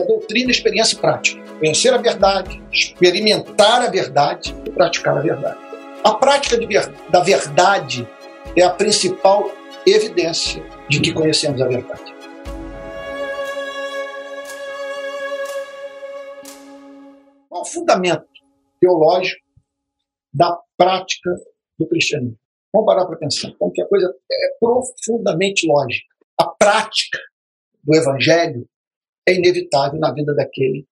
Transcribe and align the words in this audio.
A 0.00 0.04
doutrina, 0.04 0.52
experiência 0.52 0.94
e 0.94 1.00
prática. 1.00 1.42
Conhecer 1.58 1.92
a 1.92 1.96
verdade, 1.96 2.62
experimentar 2.70 3.82
a 3.82 3.90
verdade 3.90 4.54
e 4.64 4.70
praticar 4.70 5.18
a 5.18 5.20
verdade. 5.20 5.58
A 6.04 6.14
prática 6.14 6.56
ver, 6.56 6.88
da 7.10 7.20
verdade 7.20 8.08
é 8.56 8.62
a 8.62 8.70
principal 8.70 9.50
evidência 9.84 10.62
de 10.88 11.00
que 11.00 11.12
conhecemos 11.12 11.60
a 11.60 11.66
verdade. 11.66 12.14
Qual 17.48 17.62
o 17.62 17.66
fundamento 17.66 18.28
teológico 18.80 19.44
da 20.32 20.56
prática 20.76 21.34
do 21.76 21.88
cristianismo? 21.88 22.38
Vamos 22.72 22.86
parar 22.86 23.04
para 23.04 23.16
pensar. 23.16 23.50
Como 23.58 23.72
que 23.72 23.82
a 23.82 23.88
coisa 23.88 24.14
é 24.30 24.56
profundamente 24.60 25.66
lógica. 25.66 26.14
A 26.38 26.46
prática 26.46 27.18
do 27.82 27.96
evangelho 27.96 28.64
é 29.28 29.34
inevitável 29.34 29.98
na 29.98 30.12
vida 30.12 30.34
daquele 30.34 30.86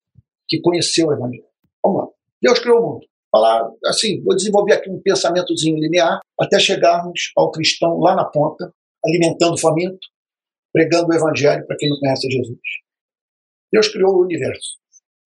que 0.48 0.60
conheceu 0.60 1.08
o 1.08 1.12
Evangelho. 1.12 1.44
Vamos 1.82 2.02
lá. 2.02 2.08
Deus 2.42 2.58
criou 2.58 2.78
o 2.78 2.92
mundo. 2.92 3.06
Falar 3.30 3.68
assim, 3.86 4.22
vou 4.22 4.36
desenvolver 4.36 4.74
aqui 4.74 4.90
um 4.90 5.00
pensamentozinho 5.00 5.78
linear 5.78 6.20
até 6.38 6.58
chegarmos 6.58 7.32
ao 7.36 7.50
cristão 7.50 7.98
lá 7.98 8.14
na 8.14 8.24
ponta, 8.24 8.72
alimentando 9.04 9.54
o 9.54 9.58
faminto, 9.58 9.98
pregando 10.72 11.08
o 11.08 11.14
Evangelho 11.14 11.66
para 11.66 11.76
quem 11.76 11.88
não 11.88 11.98
conhece 11.98 12.30
Jesus. 12.30 12.58
Deus 13.72 13.88
criou 13.88 14.14
o 14.14 14.22
universo, 14.22 14.78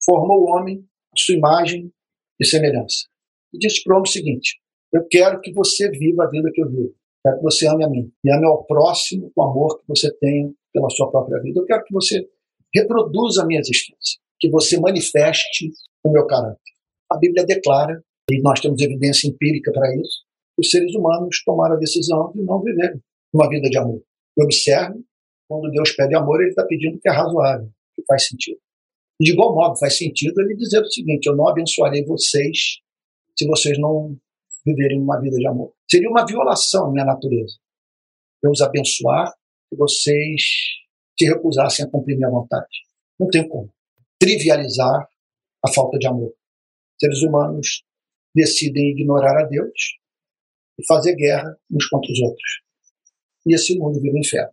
formou 0.03 0.41
o 0.41 0.45
homem, 0.49 0.83
a 1.13 1.17
sua 1.17 1.35
imagem 1.35 1.91
e 2.39 2.45
semelhança. 2.45 3.07
E 3.53 3.57
disse 3.57 3.83
para 3.83 3.93
o 3.93 3.97
homem 3.97 4.09
o 4.09 4.11
seguinte: 4.11 4.59
Eu 4.91 5.05
quero 5.09 5.39
que 5.41 5.53
você 5.53 5.89
viva 5.89 6.23
a 6.23 6.29
vida 6.29 6.49
que 6.53 6.61
eu 6.61 6.69
vivo. 6.69 6.95
Quero 7.23 7.37
que 7.37 7.43
você 7.43 7.67
ame 7.67 7.85
a 7.85 7.89
mim 7.89 8.11
e 8.23 8.33
ame 8.33 8.45
ao 8.47 8.65
próximo 8.65 9.31
com 9.35 9.41
o 9.41 9.45
amor 9.45 9.79
que 9.79 9.87
você 9.87 10.11
tem 10.17 10.55
pela 10.73 10.89
sua 10.89 11.11
própria 11.11 11.39
vida. 11.41 11.59
Eu 11.59 11.65
quero 11.65 11.83
que 11.83 11.93
você 11.93 12.27
reproduza 12.73 13.43
a 13.43 13.45
minha 13.45 13.59
existência, 13.59 14.19
que 14.39 14.49
você 14.49 14.79
manifeste 14.79 15.71
o 16.03 16.11
meu 16.11 16.25
caráter. 16.25 16.59
A 17.11 17.17
Bíblia 17.17 17.45
declara, 17.45 18.01
e 18.29 18.41
nós 18.41 18.59
temos 18.59 18.81
evidência 18.81 19.27
empírica 19.27 19.71
para 19.71 19.93
isso, 19.95 20.23
que 20.55 20.65
os 20.65 20.69
seres 20.69 20.93
humanos 20.95 21.43
tomaram 21.45 21.75
a 21.75 21.79
decisão 21.79 22.31
de 22.33 22.41
não 22.43 22.61
viver 22.61 22.99
uma 23.33 23.49
vida 23.49 23.69
de 23.69 23.77
amor. 23.77 24.01
E 24.37 24.43
observe, 24.43 24.99
quando 25.47 25.69
Deus 25.71 25.91
pede 25.91 26.15
amor, 26.15 26.39
ele 26.41 26.49
está 26.49 26.65
pedindo 26.65 26.99
que 26.99 27.09
é 27.09 27.11
razoável, 27.11 27.69
que 27.93 28.03
faz 28.07 28.27
sentido. 28.27 28.59
E 29.19 29.25
de 29.25 29.33
igual 29.33 29.53
modo, 29.53 29.77
faz 29.77 29.97
sentido 29.97 30.39
ele 30.41 30.55
dizer 30.55 30.81
o 30.81 30.91
seguinte: 30.91 31.27
eu 31.27 31.35
não 31.35 31.47
abençoarei 31.47 32.03
vocês 32.05 32.79
se 33.37 33.47
vocês 33.47 33.77
não 33.77 34.15
viverem 34.65 34.99
uma 34.99 35.19
vida 35.19 35.37
de 35.37 35.47
amor. 35.47 35.73
Seria 35.89 36.09
uma 36.09 36.25
violação 36.25 36.87
à 36.87 36.91
minha 36.91 37.05
natureza. 37.05 37.55
Eu 38.43 38.51
os 38.51 38.61
abençoar 38.61 39.33
e 39.71 39.75
vocês 39.75 40.41
se 41.21 41.25
recusassem 41.25 41.85
a 41.85 41.89
cumprir 41.89 42.17
minha 42.17 42.29
vontade. 42.29 42.81
Não 43.19 43.27
tem 43.27 43.47
como. 43.47 43.69
Trivializar 44.19 45.07
a 45.63 45.71
falta 45.71 45.97
de 45.99 46.07
amor. 46.07 46.33
Seres 46.99 47.21
humanos 47.21 47.83
decidem 48.33 48.91
ignorar 48.91 49.43
a 49.43 49.47
Deus 49.47 49.99
e 50.79 50.85
fazer 50.87 51.15
guerra 51.15 51.55
uns 51.69 51.87
contra 51.87 52.11
os 52.11 52.19
outros. 52.21 52.61
E 53.45 53.53
esse 53.53 53.77
mundo 53.77 53.99
vira 53.99 54.15
um 54.15 54.19
inferno. 54.19 54.51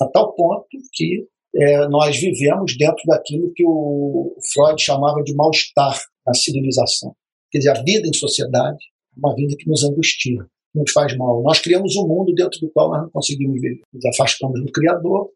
A 0.00 0.06
tal 0.08 0.34
ponto 0.34 0.66
que 0.92 1.28
é, 1.54 1.88
nós 1.88 2.16
vivemos 2.16 2.76
dentro 2.76 3.02
daquilo 3.06 3.52
que 3.54 3.64
o 3.64 4.36
Freud 4.52 4.82
chamava 4.82 5.22
de 5.22 5.34
mal-estar 5.34 6.00
na 6.26 6.34
civilização. 6.34 7.14
Quer 7.50 7.58
dizer, 7.58 7.70
a 7.70 7.82
vida 7.82 8.08
em 8.08 8.12
sociedade 8.12 8.78
é 9.16 9.18
uma 9.18 9.34
vida 9.34 9.56
que 9.58 9.68
nos 9.68 9.84
angustia, 9.84 10.46
nos 10.74 10.90
faz 10.92 11.16
mal. 11.16 11.42
Nós 11.42 11.60
criamos 11.60 11.94
um 11.96 12.06
mundo 12.06 12.32
dentro 12.34 12.58
do 12.60 12.70
qual 12.70 12.90
nós 12.90 13.02
não 13.02 13.10
conseguimos 13.10 13.60
viver. 13.60 13.82
Nos 13.92 14.04
afastamos 14.06 14.60
do 14.60 14.72
Criador 14.72 15.30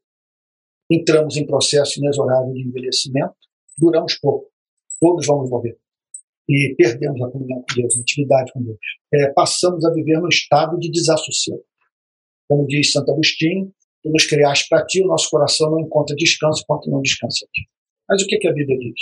entramos 0.91 1.37
em 1.37 1.47
processo 1.47 1.99
inexorável 1.99 2.53
de 2.53 2.69
envelhecimento, 2.69 3.35
duramos 3.79 4.15
pouco, 4.15 4.51
todos 5.01 5.27
vamos 5.27 5.51
morrer. 5.51 5.77
E 6.49 6.75
perdemos 6.77 7.23
a 7.23 7.31
comunhão 7.31 7.65
com 7.67 7.75
Deus, 7.75 7.97
a 7.97 8.01
intimidade 8.01 8.53
com 8.53 8.63
Deus. 8.63 8.79
É, 9.15 9.33
passamos 9.33 9.85
a 9.85 9.93
viver 9.93 10.21
num 10.21 10.29
estado 10.29 10.79
de 10.79 10.91
desassossego. 10.91 11.65
Como 12.47 12.67
diz 12.67 12.93
Santo 12.93 13.13
Agostinho, 13.13 13.73
tu 14.03 14.11
nos 14.11 14.27
criaste 14.27 14.69
para 14.69 14.85
ti, 14.85 15.03
o 15.03 15.07
nosso 15.07 15.31
coração 15.31 15.71
não 15.71 15.81
encontra 15.81 16.15
descanso 16.15 16.63
enquanto 16.63 16.91
não 16.91 17.01
descansa 17.01 17.47
aqui. 17.47 17.63
Mas 18.07 18.23
o 18.23 18.27
que, 18.27 18.37
que 18.37 18.47
a 18.47 18.53
Bíblia 18.53 18.79
diz? 18.79 19.01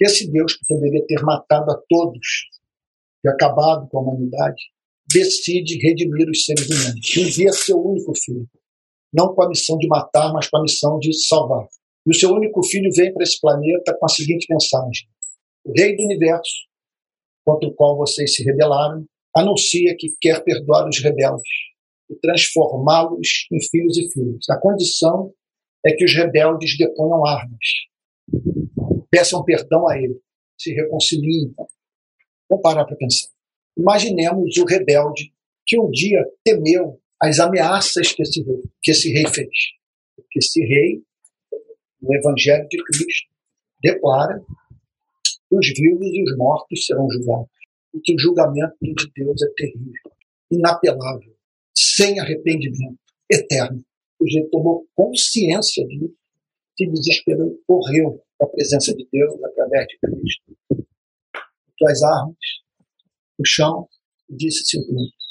Esse 0.00 0.30
Deus 0.30 0.56
que 0.56 0.66
poderia 0.66 1.04
ter 1.06 1.22
matado 1.22 1.70
a 1.70 1.80
todos 1.86 2.26
e 3.24 3.28
acabado 3.28 3.88
com 3.88 3.98
a 3.98 4.02
humanidade, 4.02 4.62
decide 5.06 5.78
redimir 5.78 6.28
os 6.28 6.44
seres 6.44 6.68
humanos. 6.68 7.16
Envia 7.16 7.52
seu 7.52 7.78
único 7.78 8.12
filho 8.16 8.48
não 9.14 9.32
com 9.32 9.44
a 9.44 9.48
missão 9.48 9.78
de 9.78 9.86
matar, 9.86 10.32
mas 10.32 10.48
com 10.48 10.58
a 10.58 10.62
missão 10.62 10.98
de 10.98 11.12
salvar. 11.26 11.66
E 12.06 12.10
o 12.10 12.14
seu 12.14 12.30
único 12.30 12.62
filho 12.64 12.90
vem 12.94 13.12
para 13.12 13.22
esse 13.22 13.40
planeta 13.40 13.96
com 13.98 14.04
a 14.04 14.08
seguinte 14.08 14.46
mensagem: 14.50 15.06
O 15.64 15.72
Rei 15.72 15.96
do 15.96 16.02
Universo, 16.02 16.66
contra 17.46 17.68
o 17.68 17.74
qual 17.74 17.96
vocês 17.96 18.34
se 18.34 18.42
rebelaram, 18.42 19.06
anuncia 19.34 19.94
que 19.96 20.14
quer 20.20 20.42
perdoar 20.42 20.88
os 20.88 20.98
rebeldes 21.00 21.48
e 22.10 22.14
transformá-los 22.16 23.46
em 23.52 23.58
filhos 23.70 23.96
e 23.96 24.12
filhas. 24.12 24.48
A 24.50 24.60
condição 24.60 25.32
é 25.86 25.92
que 25.92 26.04
os 26.04 26.14
rebeldes 26.14 26.76
deponham 26.76 27.24
armas, 27.24 27.66
peçam 29.10 29.44
perdão 29.44 29.88
a 29.88 29.96
ele, 29.96 30.18
se 30.58 30.72
reconciliem. 30.74 31.54
Vamos 32.48 32.62
parar 32.62 32.84
para 32.84 32.96
pensar. 32.96 33.28
Imaginemos 33.76 34.56
o 34.56 34.64
rebelde 34.64 35.32
que 35.66 35.78
um 35.78 35.90
dia 35.90 36.22
temeu 36.44 37.00
as 37.28 37.38
ameaças 37.38 38.12
que 38.12 38.22
esse, 38.22 38.42
rei, 38.42 38.62
que 38.82 38.90
esse 38.90 39.12
rei 39.12 39.26
fez. 39.26 39.48
Que 40.30 40.38
esse 40.38 40.60
rei, 40.60 41.02
no 42.00 42.14
Evangelho 42.14 42.66
de 42.68 42.82
Cristo, 42.84 43.30
declara 43.82 44.40
que 44.40 45.56
os 45.56 45.66
vivos 45.68 46.06
e 46.06 46.22
os 46.22 46.36
mortos 46.36 46.84
serão 46.84 47.08
julgados. 47.10 47.48
E 47.94 48.00
que 48.00 48.14
o 48.14 48.18
julgamento 48.18 48.76
de 48.80 49.10
Deus 49.14 49.40
é 49.42 49.46
terrível, 49.56 50.12
inapelável, 50.50 51.34
sem 51.76 52.18
arrependimento, 52.18 52.98
eterno. 53.30 53.84
O 54.20 54.24
sujeito 54.24 54.50
tomou 54.50 54.86
consciência 54.94 55.86
disso, 55.86 56.16
se 56.76 56.86
desesperou, 56.86 57.56
correu 57.66 58.20
para 58.36 58.48
a 58.48 58.50
presença 58.50 58.92
de 58.94 59.06
Deus 59.12 59.32
através 59.44 59.86
de 59.86 59.98
Cristo. 59.98 60.86
Suas 61.78 62.02
armas 62.02 62.36
no 63.38 63.46
chão 63.46 63.88
e 64.28 64.36
disse 64.36 64.64
simplesmente: 64.64 65.23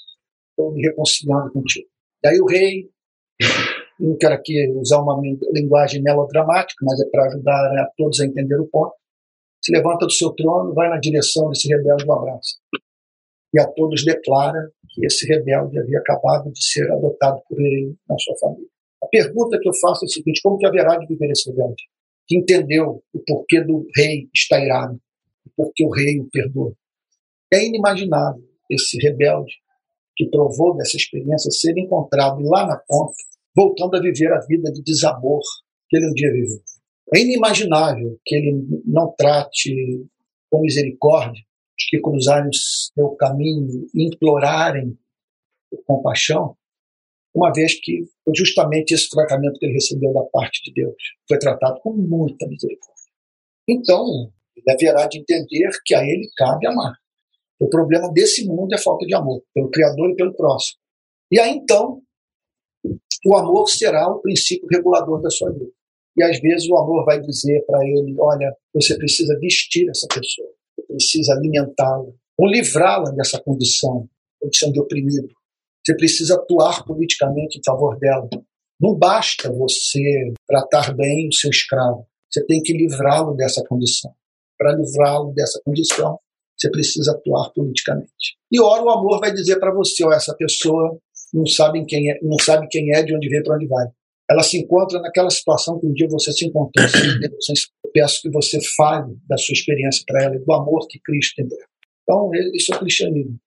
estou 0.53 0.71
me 0.71 0.81
reconciliando 0.87 1.51
contigo. 1.51 1.87
Daí 2.23 2.39
o 2.39 2.45
rei, 2.45 2.89
não 3.99 4.15
quero 4.17 4.35
aqui 4.35 4.69
usar 4.75 5.01
uma 5.01 5.19
linguagem 5.51 6.01
melodramática, 6.01 6.85
mas 6.85 6.99
é 7.01 7.09
para 7.09 7.25
ajudar 7.25 7.79
a 7.79 7.89
todos 7.97 8.19
a 8.19 8.25
entender 8.25 8.59
o 8.59 8.67
ponto, 8.67 8.93
se 9.63 9.71
levanta 9.71 10.05
do 10.05 10.11
seu 10.11 10.31
trono, 10.31 10.73
vai 10.73 10.89
na 10.89 10.99
direção 10.99 11.49
desse 11.49 11.67
rebelde 11.69 12.05
do 12.05 12.11
abraço. 12.11 12.59
E 13.53 13.59
a 13.59 13.67
todos 13.67 14.03
declara 14.03 14.71
que 14.89 15.05
esse 15.05 15.25
rebelde 15.25 15.79
havia 15.79 15.99
acabado 15.99 16.51
de 16.51 16.63
ser 16.63 16.91
adotado 16.91 17.41
por 17.47 17.59
ele 17.59 17.95
na 18.09 18.17
sua 18.17 18.35
família. 18.39 18.67
A 19.01 19.07
pergunta 19.07 19.59
que 19.59 19.69
eu 19.69 19.73
faço 19.79 20.03
é 20.03 20.07
a 20.07 20.09
seguinte: 20.09 20.41
como 20.41 20.57
que 20.57 20.65
haverá 20.65 20.97
de 20.97 21.07
viver 21.07 21.31
esse 21.31 21.49
rebelde? 21.49 21.83
Que 22.27 22.37
entendeu 22.37 23.03
o 23.13 23.19
porquê 23.25 23.61
do 23.61 23.87
rei 23.95 24.27
estar 24.33 24.59
irado, 24.59 24.99
o 25.45 25.49
porquê 25.55 25.85
o 25.85 25.89
rei 25.89 26.19
o 26.19 26.29
perdoa. 26.29 26.73
É 27.53 27.65
inimaginável 27.65 28.43
esse 28.69 28.97
rebelde 28.97 29.53
que 30.15 30.29
provou 30.29 30.75
dessa 30.75 30.97
experiência 30.97 31.51
ser 31.51 31.77
encontrado 31.77 32.41
lá 32.43 32.65
na 32.67 32.77
ponta, 32.87 33.13
voltando 33.55 33.95
a 33.97 34.01
viver 34.01 34.31
a 34.31 34.39
vida 34.45 34.71
de 34.71 34.81
desabor 34.83 35.41
que 35.89 35.97
ele 35.97 36.09
um 36.09 36.13
dia 36.13 36.31
viveu. 36.31 36.61
É 37.13 37.19
inimaginável 37.19 38.19
que 38.25 38.35
ele 38.35 38.81
não 38.85 39.13
trate 39.17 40.05
com 40.51 40.61
misericórdia 40.61 41.41
os 41.77 41.85
que 41.89 41.99
cruzarem 41.99 42.49
seu 42.53 43.09
caminho 43.15 43.87
e 43.93 44.07
implorarem 44.07 44.97
compaixão, 45.85 46.55
uma 47.35 47.51
vez 47.51 47.79
que 47.79 48.07
justamente 48.35 48.93
esse 48.93 49.09
tratamento 49.09 49.57
que 49.57 49.65
ele 49.65 49.73
recebeu 49.73 50.13
da 50.13 50.23
parte 50.31 50.61
de 50.63 50.73
Deus. 50.73 50.95
Foi 51.27 51.39
tratado 51.39 51.79
com 51.81 51.93
muita 51.93 52.47
misericórdia. 52.47 52.93
Então, 53.67 54.31
ele 54.55 54.71
haverá 54.71 55.07
de 55.07 55.19
entender 55.19 55.69
que 55.83 55.95
a 55.95 56.03
ele 56.03 56.29
cabe 56.37 56.67
amar. 56.67 56.93
O 57.63 57.69
problema 57.69 58.11
desse 58.11 58.45
mundo 58.45 58.75
é 58.75 58.77
falta 58.77 59.05
de 59.05 59.15
amor, 59.15 59.41
pelo 59.53 59.69
Criador 59.69 60.09
e 60.09 60.15
pelo 60.15 60.35
próximo. 60.35 60.77
E 61.31 61.39
aí 61.39 61.51
então, 61.51 62.01
o 63.25 63.37
amor 63.37 63.69
será 63.69 64.05
o 64.11 64.19
princípio 64.19 64.67
regulador 64.69 65.21
da 65.21 65.29
sua 65.29 65.49
vida. 65.49 65.71
E 66.17 66.23
às 66.23 66.41
vezes 66.41 66.69
o 66.69 66.75
amor 66.77 67.05
vai 67.05 67.21
dizer 67.21 67.63
para 67.65 67.79
ele: 67.87 68.15
olha, 68.19 68.53
você 68.73 68.97
precisa 68.97 69.39
vestir 69.39 69.89
essa 69.89 70.05
pessoa, 70.13 70.49
você 70.75 70.85
precisa 70.87 71.33
alimentá-la, 71.35 72.11
ou 72.37 72.47
livrá-la 72.47 73.11
dessa 73.11 73.41
condição, 73.41 74.09
condição 74.41 74.69
de 74.69 74.81
oprimido. 74.81 75.29
Você 75.85 75.95
precisa 75.95 76.35
atuar 76.35 76.83
politicamente 76.83 77.59
em 77.59 77.61
favor 77.65 77.97
dela. 77.97 78.27
Não 78.77 78.93
basta 78.93 79.49
você 79.49 80.33
tratar 80.45 80.93
bem 80.93 81.29
o 81.29 81.33
seu 81.33 81.49
escravo, 81.49 82.05
você 82.29 82.45
tem 82.45 82.61
que 82.61 82.73
livrá-lo 82.73 83.33
dessa 83.35 83.63
condição. 83.63 84.11
Para 84.57 84.75
livrá-lo 84.75 85.31
dessa 85.33 85.61
condição, 85.63 86.19
você 86.63 86.71
precisa 86.71 87.11
atuar 87.11 87.51
politicamente. 87.53 88.37
E 88.51 88.59
ora 88.61 88.83
o 88.83 88.89
amor 88.89 89.19
vai 89.19 89.33
dizer 89.33 89.59
para 89.59 89.73
você, 89.73 90.05
essa 90.13 90.33
pessoa 90.35 90.97
não 91.33 91.45
sabe 91.45 91.83
quem 91.85 92.11
é, 92.11 92.19
não 92.21 92.37
sabe 92.39 92.67
quem 92.69 92.95
é, 92.95 93.03
de 93.03 93.15
onde 93.15 93.27
veio, 93.27 93.43
para 93.43 93.55
onde 93.55 93.67
vai. 93.67 93.87
ela 94.29 94.43
se 94.43 94.57
encontra 94.57 95.01
naquela 95.01 95.29
situação 95.29 95.79
que 95.79 95.87
um 95.87 95.93
dia 95.93 96.07
você 96.07 96.31
se 96.31 96.45
encontrou. 96.45 96.85
Eu 97.21 97.91
peço 97.91 98.21
que 98.21 98.29
você 98.29 98.59
fale 98.75 99.15
da 99.27 99.37
sua 99.37 99.53
experiência 99.53 100.03
para 100.07 100.23
ela, 100.23 100.39
do 100.39 100.53
amor 100.53 100.87
que 100.87 100.99
Cristo 100.99 101.35
tem. 101.35 101.47
Então, 102.03 102.29
isso 102.53 102.73
é 102.73 102.77
cristianismo. 102.77 103.37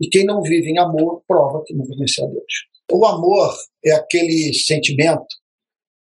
E 0.00 0.08
quem 0.08 0.24
não 0.24 0.42
vive 0.42 0.70
em 0.70 0.78
amor 0.78 1.22
prova 1.26 1.62
que 1.64 1.74
não 1.74 1.86
conhece 1.86 2.22
a 2.22 2.26
Deus. 2.26 2.44
O 2.92 3.06
amor 3.06 3.54
é 3.84 3.92
aquele 3.92 4.52
sentimento 4.52 5.26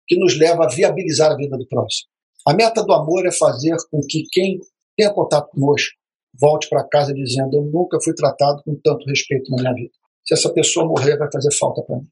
que 0.08 0.18
nos 0.18 0.38
leva 0.38 0.66
a 0.66 0.70
viabilizar 0.70 1.32
a 1.32 1.36
vida 1.36 1.58
do 1.58 1.68
próximo. 1.68 2.10
A 2.48 2.54
meta 2.54 2.84
do 2.84 2.94
amor 2.94 3.26
é 3.26 3.32
fazer 3.32 3.76
com 3.90 4.02
que 4.08 4.24
quem 4.32 4.60
tenha 4.96 5.14
contato 5.14 5.50
conosco 5.50 5.96
volte 6.40 6.68
para 6.70 6.88
casa 6.88 7.14
dizendo: 7.14 7.58
Eu 7.58 7.64
nunca 7.64 7.98
fui 8.04 8.14
tratado 8.14 8.62
com 8.64 8.76
tanto 8.84 9.06
respeito 9.06 9.50
na 9.52 9.62
minha 9.62 9.74
vida. 9.74 9.94
Se 10.26 10.34
essa 10.34 10.52
pessoa 10.54 10.86
morrer, 10.86 11.18
vai 11.18 11.30
fazer 11.32 11.54
falta 11.58 11.82
para 11.84 11.98
mim. 11.98 12.08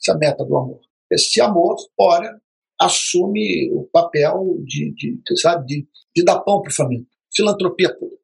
Essa 0.00 0.12
é 0.12 0.14
a 0.14 0.18
meta 0.18 0.44
do 0.44 0.56
amor. 0.56 0.80
Esse 1.10 1.40
amor, 1.40 1.76
ora, 1.98 2.40
assume 2.80 3.70
o 3.72 3.84
papel 3.92 4.58
de, 4.64 4.92
de 4.94 5.40
sabe, 5.40 5.66
de, 5.66 5.88
de 6.14 6.24
dar 6.24 6.40
pão 6.40 6.60
para 6.60 6.70
o 6.70 6.74
faminto. 6.74 7.08
Filantropia 7.34 7.94
pura. 7.96 8.16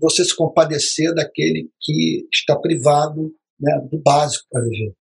Você 0.00 0.24
se 0.24 0.34
compadecer 0.34 1.12
daquele 1.14 1.70
que 1.80 2.26
está 2.32 2.56
privado 2.56 3.34
né, 3.58 3.86
do 3.90 3.98
básico 3.98 4.46
para 4.50 4.62
viver. 4.62 4.94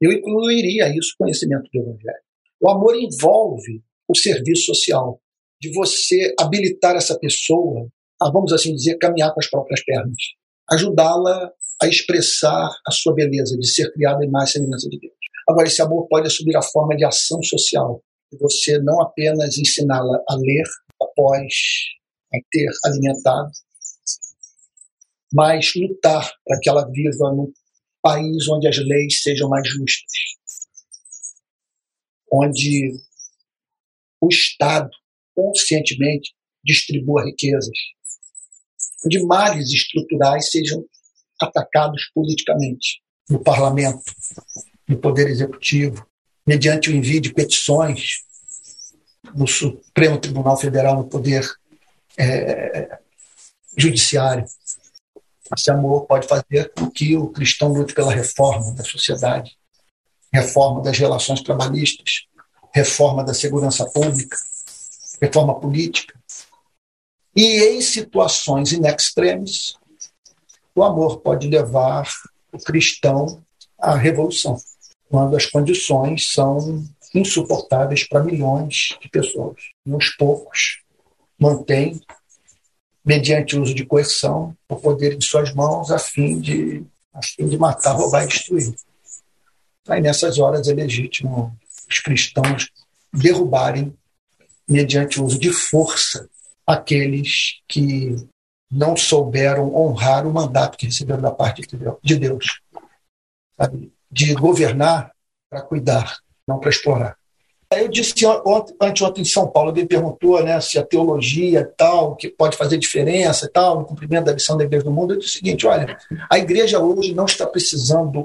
Eu 0.00 0.12
incluiria 0.12 0.88
isso 0.96 1.14
conhecimento 1.18 1.68
do 1.72 1.80
Evangelho. 1.80 2.26
O 2.60 2.70
amor 2.70 2.96
envolve 2.96 3.82
o 4.08 4.16
serviço 4.16 4.66
social, 4.66 5.20
de 5.60 5.72
você 5.72 6.34
habilitar 6.38 6.96
essa 6.96 7.18
pessoa 7.18 7.90
a, 8.20 8.30
vamos 8.30 8.52
assim 8.52 8.74
dizer, 8.74 8.96
caminhar 8.98 9.32
com 9.32 9.40
as 9.40 9.48
próprias 9.48 9.84
pernas, 9.84 10.16
ajudá-la 10.70 11.52
a 11.82 11.86
expressar 11.86 12.70
a 12.86 12.90
sua 12.90 13.14
beleza, 13.14 13.56
de 13.58 13.68
ser 13.68 13.92
criada 13.92 14.24
em 14.24 14.30
mais 14.30 14.50
semelhança 14.50 14.88
de 14.88 14.98
Deus. 14.98 15.14
Agora, 15.48 15.68
esse 15.68 15.80
amor 15.82 16.08
pode 16.08 16.26
assumir 16.26 16.56
a 16.56 16.62
forma 16.62 16.96
de 16.96 17.04
ação 17.04 17.42
social, 17.42 18.02
você 18.40 18.78
não 18.78 19.00
apenas 19.00 19.56
ensiná-la 19.58 20.18
a 20.28 20.34
ler 20.36 20.64
após 21.00 21.54
a 22.34 22.38
ter 22.50 22.68
alimentado, 22.84 23.50
mas 25.32 25.72
lutar 25.76 26.28
para 26.44 26.58
que 26.60 26.68
ela 26.68 26.90
viva 26.90 27.32
num 27.32 27.52
país 28.02 28.48
onde 28.48 28.66
as 28.68 28.78
leis 28.78 29.22
sejam 29.22 29.48
mais 29.48 29.68
justas, 29.68 30.12
onde 32.32 32.92
o 34.20 34.28
Estado 34.28 34.90
conscientemente 35.34 36.34
distribua 36.64 37.24
riquezas, 37.24 37.78
onde 39.04 39.24
males 39.24 39.70
estruturais 39.70 40.50
sejam 40.50 40.84
atacados 41.40 42.10
politicamente 42.14 43.02
no 43.28 43.40
parlamento, 43.40 44.04
no 44.88 44.96
poder 44.96 45.28
executivo, 45.28 46.06
mediante 46.46 46.90
o 46.90 46.94
envio 46.94 47.20
de 47.20 47.32
petições 47.32 48.24
no 49.34 49.46
Supremo 49.46 50.18
Tribunal 50.18 50.56
Federal, 50.56 50.96
no 50.96 51.08
poder 51.08 51.44
é, 52.16 52.98
judiciário. 53.76 54.44
Esse 55.56 55.70
amor 55.70 56.06
pode 56.06 56.26
fazer 56.26 56.72
com 56.76 56.90
que 56.90 57.16
o 57.16 57.28
cristão 57.28 57.72
lute 57.72 57.94
pela 57.94 58.12
reforma 58.12 58.72
da 58.74 58.84
sociedade, 58.84 59.56
reforma 60.32 60.82
das 60.82 60.98
relações 60.98 61.42
trabalhistas, 61.42 62.26
reforma 62.72 63.24
da 63.24 63.34
segurança 63.34 63.84
pública, 63.86 64.36
reforma 65.20 65.58
política. 65.58 66.18
E 67.36 67.62
em 67.62 67.82
situações 67.82 68.72
in 68.72 68.86
extremis, 68.86 69.74
o 70.74 70.82
amor 70.82 71.20
pode 71.20 71.46
levar 71.46 72.08
o 72.50 72.58
cristão 72.58 73.42
à 73.78 73.94
revolução, 73.94 74.56
quando 75.10 75.36
as 75.36 75.44
condições 75.44 76.32
são 76.32 76.82
insuportáveis 77.14 78.08
para 78.08 78.24
milhões 78.24 78.96
de 79.02 79.10
pessoas. 79.10 79.56
E 79.84 79.92
uns 79.92 80.16
poucos 80.16 80.80
mantêm, 81.38 82.00
mediante 83.04 83.54
o 83.54 83.62
uso 83.62 83.74
de 83.74 83.84
coerção, 83.84 84.56
o 84.66 84.76
poder 84.76 85.12
em 85.12 85.20
suas 85.20 85.52
mãos 85.52 85.90
a 85.90 85.98
fim 85.98 86.40
de, 86.40 86.82
a 87.12 87.22
fim 87.22 87.46
de 87.48 87.58
matar, 87.58 87.92
roubar 87.92 88.24
e 88.24 88.28
destruir. 88.28 88.74
Aí 89.86 90.00
nessas 90.00 90.38
horas 90.38 90.68
é 90.68 90.72
legítimo 90.72 91.54
os 91.88 92.00
cristãos 92.00 92.70
derrubarem, 93.12 93.94
mediante 94.66 95.20
o 95.20 95.24
uso 95.24 95.38
de 95.38 95.52
força, 95.52 96.28
aqueles 96.66 97.60
que 97.68 98.16
não 98.70 98.96
souberam 98.96 99.74
honrar 99.74 100.26
o 100.26 100.32
mandato 100.32 100.76
que 100.76 100.86
receberam 100.86 101.22
da 101.22 101.30
parte 101.30 101.62
de 102.02 102.16
Deus. 102.16 102.60
Sabe? 103.58 103.92
De 104.10 104.34
governar 104.34 105.12
para 105.48 105.62
cuidar, 105.62 106.18
não 106.46 106.58
para 106.58 106.70
explorar. 106.70 107.16
Eu 107.70 107.88
disse 107.88 108.14
anteontem 108.80 109.22
em 109.22 109.24
São 109.24 109.48
Paulo, 109.48 109.70
alguém 109.70 109.86
perguntou 109.86 110.42
né, 110.42 110.60
se 110.60 110.78
a 110.78 110.84
teologia 110.84 111.64
tal, 111.76 112.14
que 112.14 112.28
pode 112.28 112.56
fazer 112.56 112.78
diferença 112.78 113.50
tal, 113.52 113.80
no 113.80 113.84
cumprimento 113.84 114.26
da 114.26 114.34
missão 114.34 114.56
da 114.56 114.64
igreja 114.64 114.84
do 114.84 114.92
mundo. 114.92 115.14
Eu 115.14 115.18
disse 115.18 115.30
o 115.30 115.38
seguinte: 115.38 115.66
olha, 115.66 115.98
a 116.30 116.38
igreja 116.38 116.78
hoje 116.78 117.12
não 117.12 117.24
está 117.24 117.44
precisando 117.46 118.24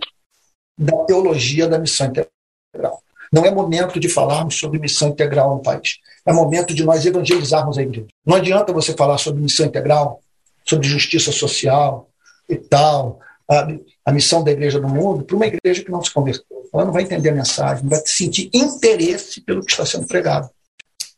da 0.77 0.95
teologia 1.05 1.67
da 1.67 1.79
missão. 1.79 2.11
Não 3.31 3.45
é 3.45 3.51
momento 3.51 3.99
de 3.99 4.09
falarmos 4.09 4.59
sobre 4.59 4.79
missão 4.79 5.09
integral 5.09 5.55
no 5.55 5.61
país. 5.61 5.99
É 6.25 6.33
momento 6.33 6.73
de 6.73 6.83
nós 6.83 7.05
evangelizarmos 7.05 7.77
a 7.77 7.81
igreja. 7.81 8.07
Não 8.25 8.35
adianta 8.35 8.73
você 8.73 8.93
falar 8.93 9.17
sobre 9.17 9.41
missão 9.41 9.65
integral, 9.65 10.21
sobre 10.65 10.87
justiça 10.87 11.31
social 11.31 12.09
e 12.49 12.57
tal, 12.57 13.19
a, 13.49 13.67
a 14.05 14.11
missão 14.11 14.43
da 14.43 14.51
igreja 14.51 14.79
no 14.79 14.89
mundo, 14.89 15.23
para 15.23 15.35
uma 15.35 15.47
igreja 15.47 15.83
que 15.83 15.91
não 15.91 16.03
se 16.03 16.11
converteu. 16.11 16.69
Ela 16.73 16.85
não 16.85 16.91
vai 16.91 17.03
entender 17.03 17.29
a 17.29 17.35
mensagem, 17.35 17.83
não 17.83 17.89
vai 17.89 18.01
sentir 18.05 18.49
interesse 18.53 19.41
pelo 19.41 19.63
que 19.63 19.71
está 19.71 19.85
sendo 19.85 20.07
pregado. 20.07 20.49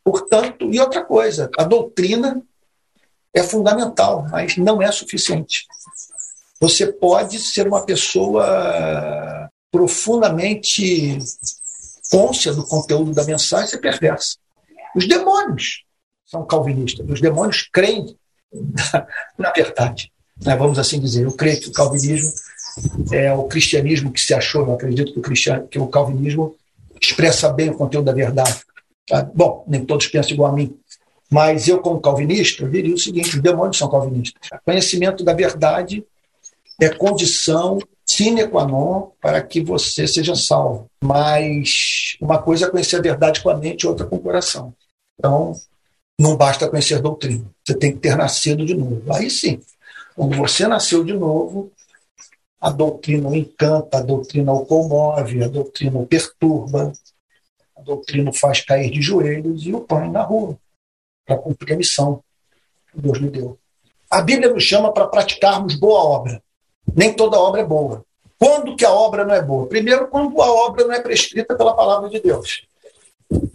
Portanto, 0.03 0.69
e 0.71 0.79
outra 0.79 1.03
coisa, 1.03 1.49
a 1.57 1.63
doutrina 1.63 2.41
é 3.33 3.41
fundamental, 3.41 4.27
mas 4.29 4.57
não 4.57 4.81
é 4.81 4.91
suficiente. 4.91 5.65
Você 6.59 6.87
pode 6.91 7.39
ser 7.39 7.67
uma 7.67 7.85
pessoa 7.85 9.49
profundamente 9.71 11.17
côncia 12.09 12.53
do 12.53 12.65
conteúdo 12.65 13.11
da 13.11 13.23
mensagem 13.23 13.67
ser 13.67 13.77
perversa. 13.79 14.37
Os 14.95 15.07
demônios 15.07 15.83
são 16.25 16.45
calvinistas, 16.45 17.07
os 17.09 17.21
demônios 17.21 17.67
creem 17.71 18.15
na, 19.37 19.51
verdade. 19.51 20.11
Né? 20.43 20.55
Vamos 20.55 20.77
assim 20.77 20.99
dizer, 20.99 21.23
eu 21.23 21.31
creio 21.31 21.59
que 21.59 21.69
o 21.69 21.73
calvinismo 21.73 22.31
é 23.11 23.33
o 23.33 23.43
cristianismo 23.43 24.11
que 24.11 24.21
se 24.21 24.33
achou, 24.33 24.65
eu 24.65 24.73
acredito 24.73 25.13
que 25.13 25.19
o, 25.19 25.67
que 25.67 25.79
o 25.79 25.87
calvinismo 25.87 26.55
expressa 27.01 27.51
bem 27.51 27.69
o 27.69 27.75
conteúdo 27.75 28.05
da 28.05 28.13
verdade. 28.13 28.61
Tá? 29.07 29.23
Bom, 29.33 29.63
nem 29.67 29.85
todos 29.85 30.07
pensam 30.07 30.33
igual 30.33 30.51
a 30.51 30.55
mim, 30.55 30.77
mas 31.29 31.67
eu, 31.67 31.79
como 31.79 31.99
calvinista, 31.99 32.67
diria 32.69 32.93
o 32.93 32.99
seguinte: 32.99 33.35
os 33.35 33.41
demônios 33.41 33.77
são 33.77 33.89
calvinistas. 33.89 34.49
O 34.53 34.65
conhecimento 34.65 35.23
da 35.23 35.33
verdade 35.33 36.05
é 36.79 36.89
condição 36.89 37.79
sine 38.05 38.47
qua 38.47 38.65
non 38.65 39.11
para 39.21 39.41
que 39.41 39.61
você 39.61 40.07
seja 40.07 40.35
salvo. 40.35 40.89
Mas 41.03 42.17
uma 42.21 42.41
coisa 42.41 42.67
é 42.67 42.69
conhecer 42.69 42.97
a 42.97 43.01
verdade 43.01 43.41
com 43.41 43.49
a 43.49 43.57
mente, 43.57 43.87
outra 43.87 44.05
com 44.05 44.17
o 44.17 44.21
coração. 44.21 44.73
Então, 45.17 45.53
não 46.19 46.35
basta 46.37 46.69
conhecer 46.69 47.01
doutrina. 47.01 47.45
Você 47.65 47.77
tem 47.77 47.93
que 47.93 47.99
ter 47.99 48.15
nascido 48.15 48.65
de 48.65 48.75
novo. 48.75 49.01
Aí 49.13 49.29
sim, 49.29 49.61
quando 50.15 50.35
você 50.37 50.67
nasceu 50.67 51.03
de 51.03 51.13
novo, 51.13 51.71
a 52.59 52.69
doutrina 52.69 53.29
o 53.29 53.35
encanta, 53.35 53.97
a 53.97 54.01
doutrina 54.01 54.53
o 54.53 54.65
comove, 54.65 55.43
a 55.43 55.47
doutrina 55.47 55.99
o 55.99 56.05
perturba, 56.05 56.93
a 57.75 57.81
doutrina 57.81 58.29
o 58.29 58.33
faz 58.33 58.61
cair 58.61 58.91
de 58.91 59.01
joelhos 59.01 59.65
e 59.65 59.73
o 59.73 59.81
põe 59.81 60.09
na 60.09 60.21
rua 60.21 60.57
para 61.25 61.37
cumprir 61.37 61.73
a 61.73 61.77
missão 61.77 62.23
que 62.91 63.01
Deus 63.01 63.17
lhe 63.17 63.29
deu. 63.29 63.57
A 64.09 64.21
Bíblia 64.21 64.53
nos 64.53 64.63
chama 64.63 64.93
para 64.93 65.07
praticarmos 65.07 65.75
boa 65.75 66.03
obra. 66.03 66.42
Nem 66.95 67.13
toda 67.13 67.39
obra 67.39 67.61
é 67.61 67.65
boa. 67.65 68.03
Quando 68.37 68.75
que 68.75 68.83
a 68.83 68.91
obra 68.91 69.23
não 69.23 69.33
é 69.33 69.41
boa? 69.41 69.67
Primeiro, 69.67 70.07
quando 70.07 70.41
a 70.41 70.51
obra 70.51 70.85
não 70.85 70.93
é 70.93 70.99
prescrita 70.99 71.55
pela 71.55 71.73
palavra 71.73 72.09
de 72.09 72.19
Deus. 72.19 72.63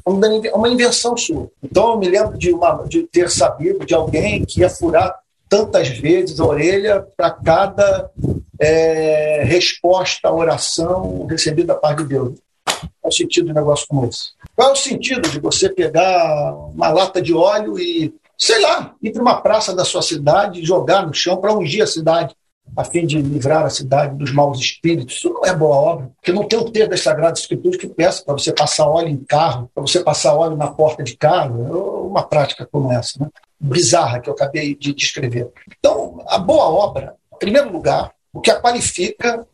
É 0.06 0.54
uma 0.54 0.68
invenção 0.68 1.16
sua. 1.16 1.50
Então, 1.62 1.90
eu 1.90 1.98
me 1.98 2.08
lembro 2.08 2.38
de, 2.38 2.52
uma, 2.52 2.84
de 2.88 3.02
ter 3.02 3.30
sabido 3.30 3.84
de 3.84 3.94
alguém 3.94 4.44
que 4.44 4.60
ia 4.60 4.70
furar 4.70 5.14
tantas 5.48 5.88
vezes 5.88 6.40
a 6.40 6.46
orelha 6.46 7.06
para 7.16 7.30
cada 7.30 8.10
é, 8.58 9.42
resposta 9.44 10.28
à 10.28 10.32
oração 10.32 11.26
recebida 11.26 11.74
da 11.74 11.78
parte 11.78 12.02
de 12.02 12.08
Deus. 12.08 12.38
Qual 12.64 12.90
é 13.04 13.08
o 13.08 13.12
sentido 13.12 13.46
de 13.46 13.52
um 13.52 13.54
negócio 13.54 13.86
como 13.88 14.06
esse? 14.06 14.30
Qual 14.54 14.70
é 14.70 14.72
o 14.72 14.76
sentido 14.76 15.28
de 15.28 15.40
você 15.40 15.68
pegar 15.68 16.54
uma 16.54 16.90
lata 16.90 17.20
de 17.20 17.32
óleo 17.32 17.78
e, 17.78 18.14
sei 18.36 18.60
lá, 18.60 18.94
ir 19.02 19.12
para 19.12 19.22
uma 19.22 19.40
praça 19.40 19.74
da 19.74 19.84
sua 19.84 20.02
cidade 20.02 20.60
e 20.60 20.64
jogar 20.64 21.06
no 21.06 21.14
chão 21.14 21.36
para 21.36 21.52
ungir 21.52 21.82
a 21.82 21.86
cidade? 21.86 22.34
A 22.78 22.84
fim 22.84 23.04
de 23.04 23.20
livrar 23.20 23.66
a 23.66 23.70
cidade 23.70 24.14
dos 24.14 24.32
maus 24.32 24.60
espíritos. 24.60 25.16
Isso 25.16 25.30
não 25.30 25.44
é 25.44 25.52
boa 25.52 25.74
obra, 25.74 26.12
porque 26.14 26.30
não 26.30 26.46
tem 26.46 26.60
um 26.60 26.70
texto 26.70 26.90
das 26.90 27.00
Sagradas 27.00 27.40
Escrituras 27.40 27.76
que 27.76 27.88
peça 27.88 28.22
para 28.24 28.34
você 28.34 28.52
passar 28.52 28.86
óleo 28.86 29.08
em 29.08 29.16
carro, 29.16 29.68
para 29.74 29.82
você 29.82 29.98
passar 29.98 30.36
óleo 30.36 30.56
na 30.56 30.68
porta 30.68 31.02
de 31.02 31.16
carro, 31.16 31.66
é 31.66 32.06
uma 32.06 32.22
prática 32.22 32.64
como 32.70 32.92
essa, 32.92 33.18
né? 33.18 33.28
bizarra 33.58 34.20
que 34.20 34.30
eu 34.30 34.32
acabei 34.32 34.76
de 34.76 34.94
descrever. 34.94 35.48
Então, 35.76 36.24
a 36.28 36.38
boa 36.38 36.66
obra, 36.66 37.16
em 37.34 37.38
primeiro 37.38 37.72
lugar, 37.72 38.12
o 38.32 38.40
que 38.40 38.52
a 38.52 38.60
qualifica 38.60 39.44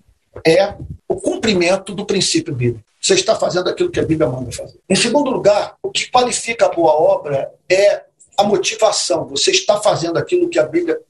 é 0.47 0.75
o 1.09 1.16
cumprimento 1.16 1.95
do 1.95 2.04
princípio 2.04 2.54
bíblico. 2.54 2.85
você 3.00 3.14
está 3.14 3.35
fazendo 3.35 3.71
aquilo 3.71 3.90
que 3.90 4.00
a 4.00 4.04
Bíblia 4.04 4.28
manda 4.28 4.52
fazer. 4.52 4.78
Em 4.87 4.97
segundo 4.97 5.31
lugar, 5.31 5.76
o 5.83 5.90
que 5.90 6.11
qualifica 6.11 6.66
a 6.66 6.75
boa 6.75 6.93
obra 6.93 7.50
é 7.73 8.02
a 8.37 8.45
motivação. 8.45 9.26
Você 9.28 9.50
está 9.50 9.81
fazendo 9.81 10.19
aquilo 10.19 10.50
que 10.50 10.59
a 10.59 10.66
Bíblia 10.66 11.00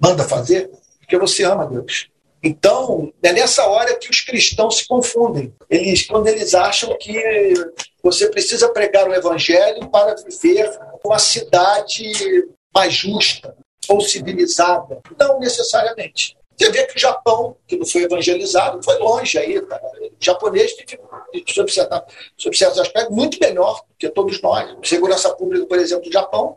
manda 0.00 0.24
fazer 0.24 0.68
porque 1.06 1.16
você 1.18 1.44
ama 1.44 1.66
Deus. 1.66 2.08
Então, 2.42 3.12
é 3.22 3.32
nessa 3.32 3.66
hora 3.66 3.96
que 3.96 4.10
os 4.10 4.20
cristãos 4.20 4.78
se 4.78 4.86
confundem. 4.86 5.54
Eles, 5.70 6.06
quando 6.06 6.26
eles 6.26 6.54
acham 6.54 6.96
que 6.98 7.54
você 8.02 8.28
precisa 8.28 8.68
pregar 8.68 9.08
o 9.08 9.14
evangelho 9.14 9.88
para 9.88 10.14
viver 10.16 10.70
uma 11.04 11.18
cidade 11.18 12.48
mais 12.74 12.92
justa 12.92 13.56
ou 13.88 14.00
civilizada. 14.00 15.00
Não 15.18 15.38
necessariamente. 15.40 16.36
Você 16.56 16.70
vê 16.70 16.86
que 16.86 16.96
o 16.96 17.00
Japão, 17.00 17.56
que 17.66 17.76
não 17.76 17.86
foi 17.86 18.02
evangelizado, 18.02 18.82
foi 18.82 18.98
longe 18.98 19.38
aí. 19.38 19.60
Tá? 19.60 19.80
O 20.00 20.24
japonês 20.24 20.74
sob 21.48 21.70
certos 21.70 22.78
aspectos, 22.78 23.14
muito 23.14 23.38
melhor 23.40 23.80
do 23.88 23.94
que 23.98 24.08
todos 24.08 24.40
nós. 24.40 24.74
Segurança 24.82 25.34
pública, 25.34 25.66
por 25.66 25.78
exemplo, 25.78 26.04
do 26.04 26.12
Japão, 26.12 26.56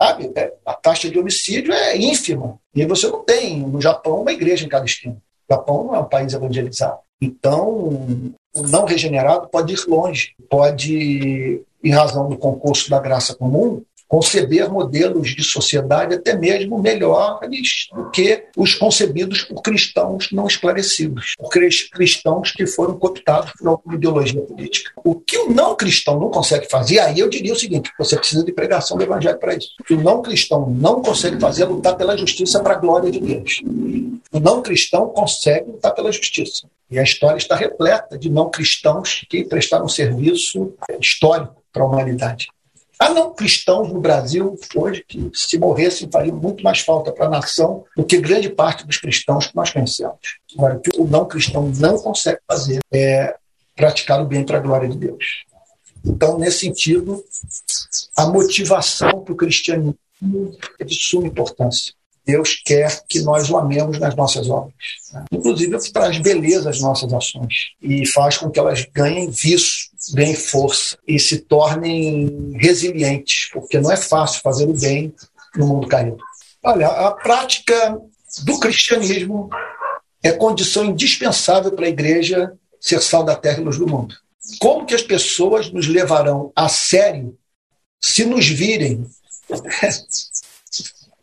sabe? 0.00 0.32
É, 0.36 0.54
a 0.64 0.74
taxa 0.74 1.10
de 1.10 1.18
homicídio 1.18 1.72
é 1.72 1.96
ínfima. 1.96 2.58
E 2.74 2.86
você 2.86 3.08
não 3.08 3.24
tem, 3.24 3.60
no 3.60 3.80
Japão, 3.80 4.22
uma 4.22 4.32
igreja 4.32 4.64
em 4.64 4.68
cada 4.68 4.84
esquina. 4.84 5.16
O 5.48 5.54
Japão 5.54 5.84
não 5.84 5.94
é 5.94 5.98
um 5.98 6.08
país 6.08 6.32
evangelizado. 6.32 6.98
Então, 7.20 7.68
o 8.54 8.62
não 8.68 8.84
regenerado 8.84 9.48
pode 9.48 9.74
ir 9.74 9.88
longe, 9.88 10.34
pode, 10.48 11.62
em 11.82 11.90
razão 11.90 12.28
do 12.28 12.36
concurso 12.36 12.88
da 12.88 13.00
graça 13.00 13.34
comum, 13.34 13.82
conceber 14.08 14.70
modelos 14.70 15.34
de 15.34 15.44
sociedade 15.44 16.14
até 16.14 16.34
mesmo 16.34 16.80
melhores 16.80 17.88
do 17.92 18.10
que 18.10 18.44
os 18.56 18.74
concebidos 18.74 19.42
por 19.42 19.60
cristãos 19.60 20.30
não 20.32 20.46
esclarecidos, 20.46 21.34
por 21.38 21.50
cristãos 21.50 22.50
que 22.52 22.66
foram 22.66 22.98
cooptados 22.98 23.52
por 23.52 23.68
alguma 23.68 23.94
ideologia 23.94 24.40
política. 24.40 24.90
O 25.04 25.14
que 25.14 25.36
o 25.36 25.50
não 25.52 25.76
cristão 25.76 26.18
não 26.18 26.30
consegue 26.30 26.68
fazer, 26.70 26.98
aí 27.00 27.18
eu 27.18 27.28
diria 27.28 27.52
o 27.52 27.58
seguinte: 27.58 27.92
você 27.98 28.16
precisa 28.16 28.44
de 28.44 28.52
pregação 28.52 28.96
do 28.96 29.02
evangelho 29.02 29.38
para 29.38 29.54
isso. 29.54 29.70
O 29.80 29.84
que 29.84 29.94
o 29.94 30.02
não 30.02 30.22
cristão 30.22 30.68
não 30.70 31.02
consegue 31.02 31.38
fazer 31.38 31.64
é 31.64 31.66
lutar 31.66 31.96
pela 31.96 32.16
justiça 32.16 32.60
para 32.60 32.74
a 32.74 32.78
glória 32.78 33.10
de 33.10 33.20
Deus. 33.20 33.60
O 34.32 34.40
não 34.40 34.62
cristão 34.62 35.08
consegue 35.08 35.70
lutar 35.70 35.94
pela 35.94 36.10
justiça. 36.10 36.66
E 36.90 36.98
a 36.98 37.02
história 37.02 37.36
está 37.36 37.54
repleta 37.54 38.16
de 38.16 38.30
não 38.30 38.50
cristãos 38.50 39.24
que 39.28 39.44
prestaram 39.44 39.88
serviço 39.88 40.72
histórico 40.98 41.56
para 41.70 41.82
a 41.82 41.86
humanidade. 41.86 42.48
Há 42.98 43.10
não 43.10 43.32
cristãos 43.32 43.92
no 43.92 44.00
Brasil 44.00 44.58
hoje 44.74 45.04
que, 45.06 45.30
se 45.32 45.56
morressem, 45.56 46.10
fariam 46.10 46.36
muito 46.36 46.64
mais 46.64 46.80
falta 46.80 47.12
para 47.12 47.26
a 47.26 47.30
nação 47.30 47.84
do 47.96 48.04
que 48.04 48.18
grande 48.18 48.48
parte 48.48 48.84
dos 48.84 48.98
cristãos 48.98 49.46
que 49.46 49.54
nós 49.54 49.70
conhecemos. 49.70 50.18
Agora, 50.56 50.76
o 50.76 50.80
que 50.80 51.00
o 51.00 51.06
não 51.06 51.26
cristão 51.26 51.70
não 51.76 51.96
consegue 51.98 52.40
fazer 52.46 52.80
é 52.92 53.36
praticar 53.76 54.20
o 54.20 54.26
bem 54.26 54.44
para 54.44 54.58
a 54.58 54.60
glória 54.60 54.88
de 54.88 54.98
Deus. 54.98 55.44
Então, 56.04 56.38
nesse 56.38 56.60
sentido, 56.60 57.24
a 58.16 58.26
motivação 58.26 59.22
para 59.22 59.32
o 59.32 59.36
cristianismo 59.36 59.96
é 60.80 60.84
de 60.84 60.94
suma 60.94 61.28
importância. 61.28 61.94
Deus 62.28 62.60
quer 62.62 63.02
que 63.08 63.22
nós 63.22 63.48
o 63.48 63.56
amemos 63.56 63.98
nas 63.98 64.14
nossas 64.14 64.50
obras. 64.50 64.74
Né? 65.14 65.24
Inclusive, 65.32 65.78
traz 65.92 66.18
beleza 66.18 66.68
às 66.68 66.78
nossas 66.78 67.10
ações 67.12 67.54
e 67.80 68.06
faz 68.06 68.36
com 68.36 68.50
que 68.50 68.58
elas 68.58 68.84
ganhem 68.92 69.30
viço, 69.30 69.88
ganhem 70.12 70.34
força 70.34 70.98
e 71.06 71.18
se 71.18 71.38
tornem 71.38 72.52
resilientes, 72.56 73.50
porque 73.52 73.80
não 73.80 73.90
é 73.90 73.96
fácil 73.96 74.40
fazer 74.40 74.68
o 74.68 74.72
bem 74.72 75.14
no 75.56 75.66
mundo 75.66 75.88
caído. 75.88 76.18
Olha, 76.62 76.88
a 76.88 77.12
prática 77.12 77.98
do 78.44 78.58
cristianismo 78.58 79.48
é 80.22 80.32
condição 80.32 80.84
indispensável 80.84 81.72
para 81.72 81.86
a 81.86 81.90
igreja 81.90 82.52
ser 82.80 83.00
sal 83.00 83.24
da 83.24 83.34
terra 83.34 83.60
e 83.60 83.64
luz 83.64 83.78
do 83.78 83.86
mundo. 83.86 84.14
Como 84.60 84.86
que 84.86 84.94
as 84.94 85.02
pessoas 85.02 85.70
nos 85.70 85.86
levarão 85.86 86.52
a 86.54 86.68
sério 86.68 87.36
se 88.00 88.24
nos 88.24 88.48
virem 88.48 89.06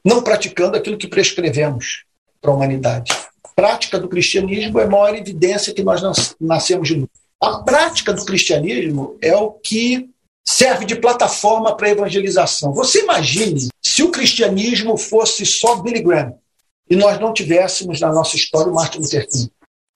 não 0.04 0.22
praticando 0.22 0.78
aquilo 0.78 0.98
que 0.98 1.08
prescrevemos 1.08 2.06
para 2.42 2.52
a 2.52 2.54
humanidade. 2.54 3.12
A 3.44 3.48
prática 3.56 4.00
do 4.00 4.08
cristianismo 4.08 4.80
é 4.80 4.84
a 4.84 4.90
maior 4.90 5.16
evidência 5.16 5.74
que 5.74 5.84
nós 5.84 6.02
nascemos 6.40 6.88
de 6.88 6.98
novo. 6.98 7.10
A 7.42 7.60
prática 7.60 8.14
do 8.14 8.26
cristianismo 8.26 9.18
é 9.22 9.36
o 9.36 9.52
que 9.52 10.10
serve 10.48 10.86
de 10.86 10.96
plataforma 10.96 11.76
para 11.76 11.88
a 11.88 11.92
evangelização. 11.92 12.74
Você 12.74 13.02
imagine 13.02 13.68
se 13.82 14.04
o 14.04 14.12
cristianismo 14.12 14.98
fosse 14.98 15.46
só 15.46 15.78
Billy 15.78 16.02
Graham 16.02 16.36
e 16.90 16.96
nós 16.96 17.20
não 17.20 17.34
tivéssemos 17.34 18.00
na 18.00 18.14
nossa 18.14 18.36
história 18.36 18.72
o 18.72 18.76
Martin 18.76 19.00
Luther 19.00 19.28
King. 19.28 19.52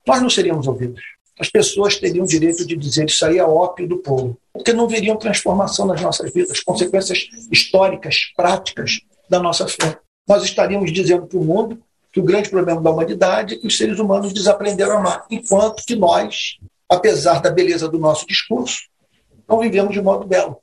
Nós 0.06 0.20
não 0.20 0.30
seríamos 0.30 0.66
ouvidos. 0.66 1.02
As 1.38 1.48
pessoas 1.48 1.96
teriam 1.96 2.26
direito 2.26 2.66
de 2.66 2.76
dizer 2.76 3.06
isso 3.06 3.24
aí 3.24 3.38
é 3.38 3.44
ópio 3.44 3.88
do 3.88 3.98
povo, 3.98 4.36
porque 4.52 4.74
não 4.74 4.86
veriam 4.86 5.16
transformação 5.16 5.86
nas 5.86 6.00
nossas 6.02 6.30
vidas, 6.32 6.60
consequências 6.60 7.28
históricas, 7.50 8.30
práticas 8.36 9.00
da 9.28 9.40
nossa 9.40 9.66
fé. 9.66 9.98
Nós 10.28 10.42
estaríamos 10.44 10.92
dizendo 10.92 11.26
para 11.26 11.38
o 11.38 11.44
mundo 11.44 11.82
que 12.12 12.20
o 12.20 12.24
grande 12.24 12.50
problema 12.50 12.82
da 12.82 12.90
humanidade 12.90 13.54
é 13.54 13.56
que 13.56 13.66
os 13.66 13.78
seres 13.78 13.98
humanos 13.98 14.34
desaprenderam 14.34 14.96
a 14.96 14.98
amar, 14.98 15.26
enquanto 15.30 15.84
que 15.86 15.96
nós, 15.96 16.58
apesar 16.90 17.40
da 17.40 17.50
beleza 17.50 17.88
do 17.88 17.98
nosso 17.98 18.26
discurso, 18.26 18.80
não 19.48 19.60
vivemos 19.60 19.94
de 19.94 20.02
modo 20.02 20.26
belo, 20.26 20.56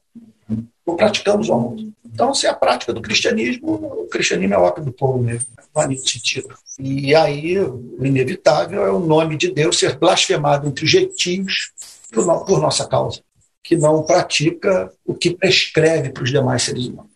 não 0.85 0.95
praticamos 0.97 1.47
o 1.47 1.53
amor. 1.53 1.77
Então, 2.05 2.33
se 2.33 2.45
é 2.45 2.49
a 2.49 2.55
prática 2.55 2.91
do 2.91 3.01
cristianismo, 3.01 3.73
o 3.73 4.07
cristianismo 4.07 4.53
é 4.53 4.57
ópio 4.57 4.83
do 4.83 4.91
povo 4.91 5.19
mesmo, 5.19 5.47
não 5.73 5.83
há 5.83 5.87
sentido. 5.97 6.49
E 6.79 7.15
aí, 7.15 7.59
o 7.59 8.05
inevitável 8.05 8.85
é 8.85 8.91
o 8.91 8.99
nome 8.99 9.37
de 9.37 9.51
Deus 9.51 9.77
ser 9.79 9.97
blasfemado 9.97 10.67
entre 10.67 10.83
os 10.83 10.91
gentios 10.91 11.71
por, 12.11 12.45
por 12.45 12.59
nossa 12.59 12.87
causa, 12.87 13.21
que 13.63 13.77
não 13.77 14.03
pratica 14.03 14.91
o 15.05 15.13
que 15.13 15.35
prescreve 15.35 16.09
para 16.09 16.23
os 16.23 16.31
demais 16.31 16.63
seres 16.63 16.87
humanos. 16.87 17.11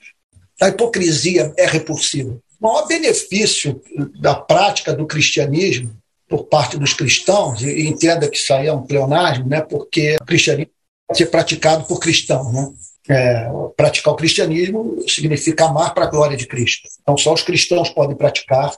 A 0.61 0.69
hipocrisia 0.69 1.53
é 1.57 1.65
repulsiva. 1.65 2.37
O 2.59 2.67
maior 2.67 2.85
benefício 2.85 3.81
da 4.19 4.35
prática 4.35 4.93
do 4.93 5.07
cristianismo 5.07 6.00
por 6.31 6.45
parte 6.45 6.77
dos 6.77 6.93
cristãos, 6.93 7.61
e 7.61 7.87
entenda 7.87 8.29
que 8.29 8.37
isso 8.37 8.53
aí 8.53 8.67
é 8.67 8.73
um 8.73 8.81
pleonasmo, 8.81 9.47
né, 9.47 9.61
porque 9.61 10.15
o 10.21 10.25
cristianismo 10.25 10.71
pode 11.07 11.17
ser 11.17 11.25
praticado 11.25 11.83
por 11.83 11.99
cristãos. 11.99 12.53
Né? 12.53 12.71
É, 13.09 13.49
praticar 13.75 14.13
o 14.13 14.15
cristianismo 14.15 15.03
significa 15.07 15.65
amar 15.65 15.93
para 15.93 16.05
a 16.05 16.09
glória 16.09 16.37
de 16.37 16.47
Cristo. 16.47 16.87
Então, 17.01 17.17
só 17.17 17.33
os 17.33 17.41
cristãos 17.41 17.89
podem 17.89 18.15
praticar 18.15 18.73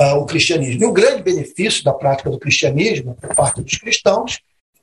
uh, 0.00 0.14
o 0.16 0.24
cristianismo. 0.24 0.82
E 0.82 0.86
o 0.86 0.92
grande 0.92 1.22
benefício 1.22 1.84
da 1.84 1.92
prática 1.92 2.30
do 2.30 2.38
cristianismo 2.38 3.14
por 3.20 3.34
parte 3.34 3.60
dos 3.60 3.76
cristãos 3.76 4.38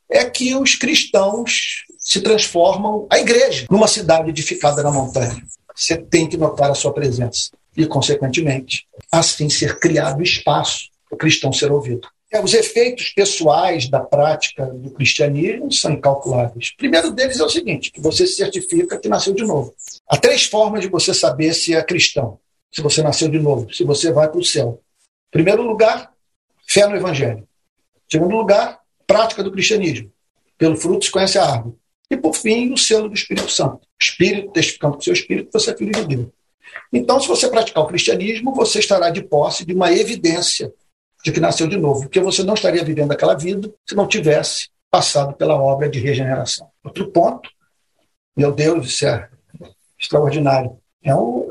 é 0.10 0.26
que 0.26 0.54
os 0.54 0.76
cristãos 0.76 1.86
se 1.98 2.22
transformam 2.22 3.08
a 3.10 3.18
igreja 3.18 3.66
numa 3.72 3.88
cidade 3.88 4.30
edificada 4.30 4.84
na 4.84 4.92
montanha 4.92 5.42
você 5.76 5.98
tem 5.98 6.28
que 6.28 6.38
notar 6.38 6.70
a 6.70 6.76
sua 6.76 6.94
presença. 6.94 7.50
E, 7.76 7.86
consequentemente, 7.86 8.86
assim 9.12 9.50
ser 9.50 9.80
criado 9.80 10.22
espaço 10.22 10.90
o 11.12 11.18
cristão 11.18 11.52
ser 11.52 11.72
ouvido. 11.72 12.08
Os 12.42 12.54
efeitos 12.54 13.10
pessoais 13.10 13.90
da 13.90 14.00
prática 14.00 14.66
do 14.66 14.90
cristianismo 14.92 15.70
são 15.70 15.92
incalculáveis. 15.92 16.70
O 16.70 16.78
primeiro 16.78 17.12
deles 17.12 17.40
é 17.40 17.44
o 17.44 17.50
seguinte: 17.50 17.92
que 17.92 18.00
você 18.00 18.26
se 18.26 18.36
certifica 18.36 18.98
que 18.98 19.10
nasceu 19.10 19.34
de 19.34 19.44
novo. 19.44 19.76
Há 20.08 20.18
três 20.18 20.46
formas 20.46 20.82
de 20.82 20.88
você 20.88 21.14
saber 21.14 21.54
se 21.54 21.76
é 21.76 21.84
cristão, 21.84 22.40
se 22.72 22.82
você 22.82 23.04
nasceu 23.04 23.28
de 23.28 23.38
novo, 23.38 23.72
se 23.74 23.84
você 23.84 24.14
vai 24.14 24.30
para 24.30 24.40
o 24.40 24.46
céu. 24.46 24.82
Primeiro 25.30 25.62
lugar, 25.62 26.14
fé 26.66 26.88
no 26.88 26.96
Evangelho. 26.96 27.46
Segundo 28.10 28.36
lugar, 28.36 28.80
prática 29.06 29.44
do 29.44 29.52
cristianismo. 29.52 30.10
Pelo 30.58 30.78
fruto 30.78 31.06
se 31.06 31.12
conhece 31.12 31.38
a 31.38 31.46
árvore. 31.46 31.76
E, 32.10 32.16
por 32.16 32.36
fim, 32.36 32.72
o 32.72 32.78
selo 32.78 33.10
do 33.10 33.16
Espírito 33.16 33.50
Santo. 33.50 33.82
Espírito 34.02 34.52
testificando 34.52 34.94
com 34.94 35.00
o 35.00 35.04
seu 35.04 35.14
espírito 35.14 35.50
você 35.52 35.72
é 35.72 35.78
filho 35.78 35.92
de 35.92 36.16
Deus. 36.16 36.28
Então, 36.92 37.20
se 37.20 37.28
você 37.28 37.50
praticar 37.50 37.84
o 37.84 37.88
cristianismo, 37.88 38.54
você 38.54 38.80
estará 38.80 39.10
de 39.10 39.22
posse 39.22 39.66
de 39.66 39.74
uma 39.74 39.92
evidência 39.94 40.74
de 41.24 41.32
que 41.32 41.40
nasceu 41.40 41.68
de 41.68 41.78
novo, 41.78 42.02
porque 42.02 42.20
você 42.20 42.44
não 42.44 42.54
estaria 42.54 42.84
vivendo 42.84 43.12
aquela 43.12 43.36
vida 43.36 43.72
se 43.88 43.96
não 43.96 44.08
tivesse 44.08 44.70
passado 44.90 45.34
pela 45.34 45.56
obra 45.56 45.90
de 45.90 46.00
regeneração. 46.00 46.70
Outro 46.84 47.10
ponto, 47.12 47.50
meu 48.36 48.52
Deus, 48.52 48.88
isso 48.88 49.06
é 49.08 49.30
extraordinário, 50.00 50.78
é, 51.04 51.14
o, 51.14 51.48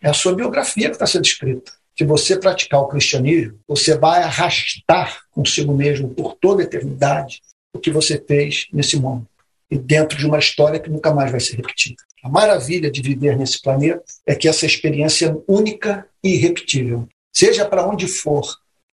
é 0.00 0.08
a 0.08 0.14
sua 0.14 0.34
biografia 0.34 0.88
que 0.88 0.96
está 0.96 1.06
sendo 1.06 1.24
escrita. 1.24 1.72
Se 1.96 2.04
você 2.04 2.38
praticar 2.38 2.80
o 2.80 2.88
cristianismo, 2.88 3.58
você 3.68 3.96
vai 3.96 4.22
arrastar 4.22 5.20
consigo 5.30 5.74
mesmo 5.74 6.08
por 6.08 6.34
toda 6.36 6.62
a 6.62 6.64
eternidade 6.64 7.40
o 7.72 7.78
que 7.78 7.90
você 7.90 8.22
fez 8.26 8.66
nesse 8.72 8.96
mundo 8.96 9.26
e 9.70 9.78
dentro 9.78 10.18
de 10.18 10.26
uma 10.26 10.38
história 10.38 10.78
que 10.78 10.90
nunca 10.90 11.14
mais 11.14 11.30
vai 11.30 11.40
ser 11.40 11.56
repetida. 11.56 11.96
A 12.22 12.28
maravilha 12.28 12.90
de 12.90 13.00
viver 13.00 13.36
nesse 13.36 13.60
planeta 13.60 14.02
é 14.26 14.34
que 14.34 14.46
essa 14.46 14.66
experiência 14.66 15.26
é 15.26 15.36
única 15.48 16.06
e 16.22 16.34
irrepetível. 16.34 17.08
Seja 17.32 17.64
para 17.64 17.86
onde 17.86 18.06
for 18.06 18.46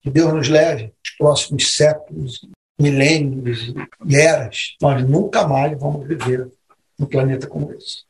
que 0.08 0.14
Deus 0.14 0.34
nos 0.34 0.48
leve, 0.48 0.94
os 1.04 1.12
próximos 1.18 1.76
séculos, 1.76 2.42
milênios 2.80 3.74
e 4.06 4.16
eras, 4.16 4.76
nós 4.82 5.08
nunca 5.08 5.46
mais 5.46 5.78
vamos 5.78 6.08
viver 6.08 6.48
num 6.98 7.06
planeta 7.06 7.46
como 7.46 7.74
esse. 7.74 8.04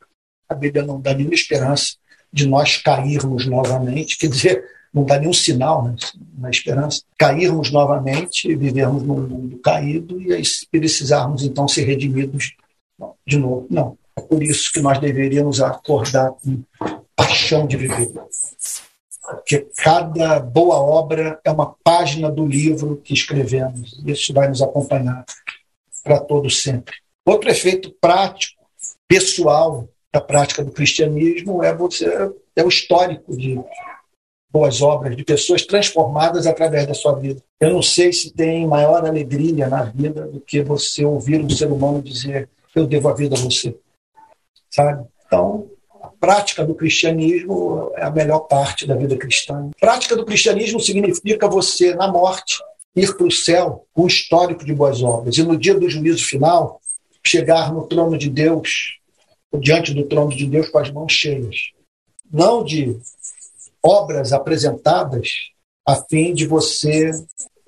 A 0.48 0.54
Bíblia 0.54 0.86
não 0.86 1.02
dá 1.02 1.14
nenhuma 1.14 1.34
esperança 1.34 1.96
de 2.32 2.48
nós 2.48 2.78
cairmos 2.78 3.48
novamente, 3.48 4.18
quer 4.18 4.28
dizer, 4.28 4.64
não 4.94 5.04
dá 5.04 5.18
nenhum 5.20 5.34
sinal 5.34 5.84
né, 5.84 5.96
na 6.38 6.50
esperança, 6.50 7.02
cairmos 7.18 7.72
novamente, 7.72 8.56
vivermos 8.56 9.02
num 9.04 9.28
mundo 9.28 9.58
caído 9.58 10.22
e 10.22 10.42
precisarmos 10.70 11.44
então 11.44 11.68
ser 11.68 11.84
redimidos 11.84 12.56
de 13.26 13.38
novo. 13.38 13.66
Não. 13.70 13.98
É 14.16 14.22
por 14.22 14.42
isso 14.44 14.72
que 14.72 14.82
nós 14.82 15.00
deveríamos 15.00 15.62
acordar 15.62 16.32
com 16.32 16.64
paixão 17.16 17.66
de 17.66 17.78
viver. 17.78 18.12
Porque 19.28 19.68
cada 19.76 20.40
boa 20.40 20.78
obra 20.78 21.40
é 21.44 21.52
uma 21.52 21.76
página 21.84 22.32
do 22.32 22.46
livro 22.46 23.02
que 23.04 23.14
escrevemos. 23.14 24.02
Isso 24.06 24.34
vai 24.34 24.48
nos 24.48 24.62
acompanhar 24.62 25.26
para 26.02 26.20
todo 26.20 26.50
sempre. 26.50 26.96
Outro 27.26 27.50
efeito 27.50 27.94
prático, 28.00 28.64
pessoal 29.06 29.90
da 30.14 30.22
prática 30.22 30.64
do 30.64 30.72
cristianismo 30.72 31.62
é 31.62 31.76
você 31.76 32.32
é 32.56 32.64
o 32.64 32.70
histórico 32.70 33.36
de 33.36 33.60
boas 34.50 34.82
obras, 34.82 35.16
de 35.16 35.24
pessoas 35.24 35.66
transformadas 35.66 36.48
através 36.48 36.88
da 36.88 36.94
sua 36.94 37.14
vida. 37.14 37.44
Eu 37.60 37.74
não 37.74 37.82
sei 37.82 38.14
se 38.14 38.34
tem 38.34 38.66
maior 38.66 39.06
alegria 39.06 39.68
na 39.68 39.84
vida 39.84 40.26
do 40.26 40.40
que 40.40 40.62
você 40.62 41.04
ouvir 41.04 41.42
um 41.42 41.50
ser 41.50 41.72
humano 41.72 42.02
dizer: 42.02 42.50
Eu 42.74 42.88
devo 42.88 43.10
a 43.10 43.14
vida 43.14 43.36
a 43.36 43.40
você. 43.40 43.78
Sabe? 44.72 45.06
Então, 45.26 45.70
a 46.02 46.08
prática 46.20 46.66
do 46.66 46.76
cristianismo 46.76 47.92
é 47.96 48.04
a 48.04 48.12
melhor 48.12 48.42
parte 48.42 48.86
da 48.86 48.96
vida 48.96 49.18
cristã. 49.18 49.70
Prática 49.80 50.16
do 50.16 50.26
cristianismo 50.26 50.80
significa 50.80 51.48
você, 51.48 51.94
na 51.96 52.12
morte, 52.12 52.60
ir 52.96 53.16
para 53.16 53.28
o 53.28 53.32
céu 53.32 53.86
com 53.94 54.04
um 54.04 54.08
histórico 54.08 54.66
de 54.66 54.74
boas 54.74 55.02
obras. 55.02 55.38
E 55.38 55.44
no 55.44 55.58
dia 55.58 55.76
do 55.76 55.90
juízo 55.90 56.26
final, 56.26 56.82
chegar 57.26 57.74
no 57.74 57.86
trono 57.88 58.18
de 58.18 58.30
Deus, 58.30 58.98
diante 59.60 59.94
do 59.94 60.06
trono 60.06 60.36
de 60.36 60.46
Deus 60.46 60.70
com 60.70 60.80
as 60.80 60.92
mãos 60.92 61.12
cheias. 61.12 61.72
Não 62.32 62.64
de 62.64 62.98
obras 63.84 64.34
apresentadas 64.34 65.30
a 65.86 65.96
fim 65.96 66.34
de 66.34 66.46
você 66.46 67.12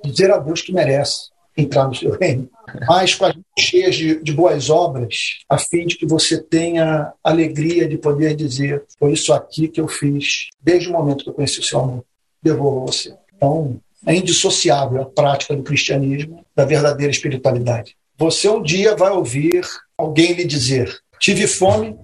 dizer 0.04 0.32
a 0.32 0.38
Deus 0.38 0.62
que 0.62 0.74
merece 0.74 1.30
entrar 1.60 1.88
no 1.88 1.96
seu 1.96 2.12
reino, 2.18 2.50
mas 2.88 3.16
com 3.16 3.26
as 3.26 3.36
mãos 3.36 3.44
cheias 3.58 3.96
de, 3.96 4.22
de, 4.22 4.34
boas 4.34 4.70
obras, 4.70 5.40
a 5.50 5.58
fim 5.58 5.86
de 5.86 5.98
que 5.98 6.06
você 6.06 6.42
tenha 6.42 7.12
alegria 7.24 7.88
de 7.88 7.98
poder 7.98 8.36
dizer: 8.36 8.84
foi 8.98 9.14
isso 9.14 9.34
aqui 9.34 9.68
que 9.68 9.82
eu 9.82 9.88
fiz 9.88 10.50
desde 10.62 10.90
o 10.90 10.92
momento 10.92 11.24
que 11.24 11.30
eu 11.30 11.34
conheci 11.34 11.60
o 11.60 11.64
seu 11.64 11.80
amor. 11.80 12.04
Devolvo 12.42 12.84
a 12.84 12.86
você. 12.88 13.14
Então, 13.36 13.80
é 14.06 14.16
indissociável 14.16 15.02
a 15.02 15.06
prática 15.06 15.56
do 15.56 15.64
cristianismo 15.64 16.46
da 16.56 16.64
verdadeira 16.64 17.12
espiritualidade. 17.12 17.96
Você 18.18 18.48
um 18.50 18.62
dia 18.62 18.96
vai 18.96 19.12
ouvir 19.12 19.62
alguém 19.98 20.34
lhe 20.34 20.46
dizer: 20.46 20.96
tive 21.20 21.48
fome 21.48 21.96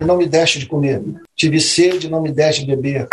e 0.00 0.04
não 0.04 0.16
me 0.16 0.26
deste 0.26 0.58
de 0.58 0.66
comer, 0.66 1.02
tive 1.34 1.60
sede 1.60 2.06
e 2.06 2.10
não 2.10 2.22
me 2.22 2.32
deste 2.32 2.64
de 2.64 2.74
beber, 2.74 3.08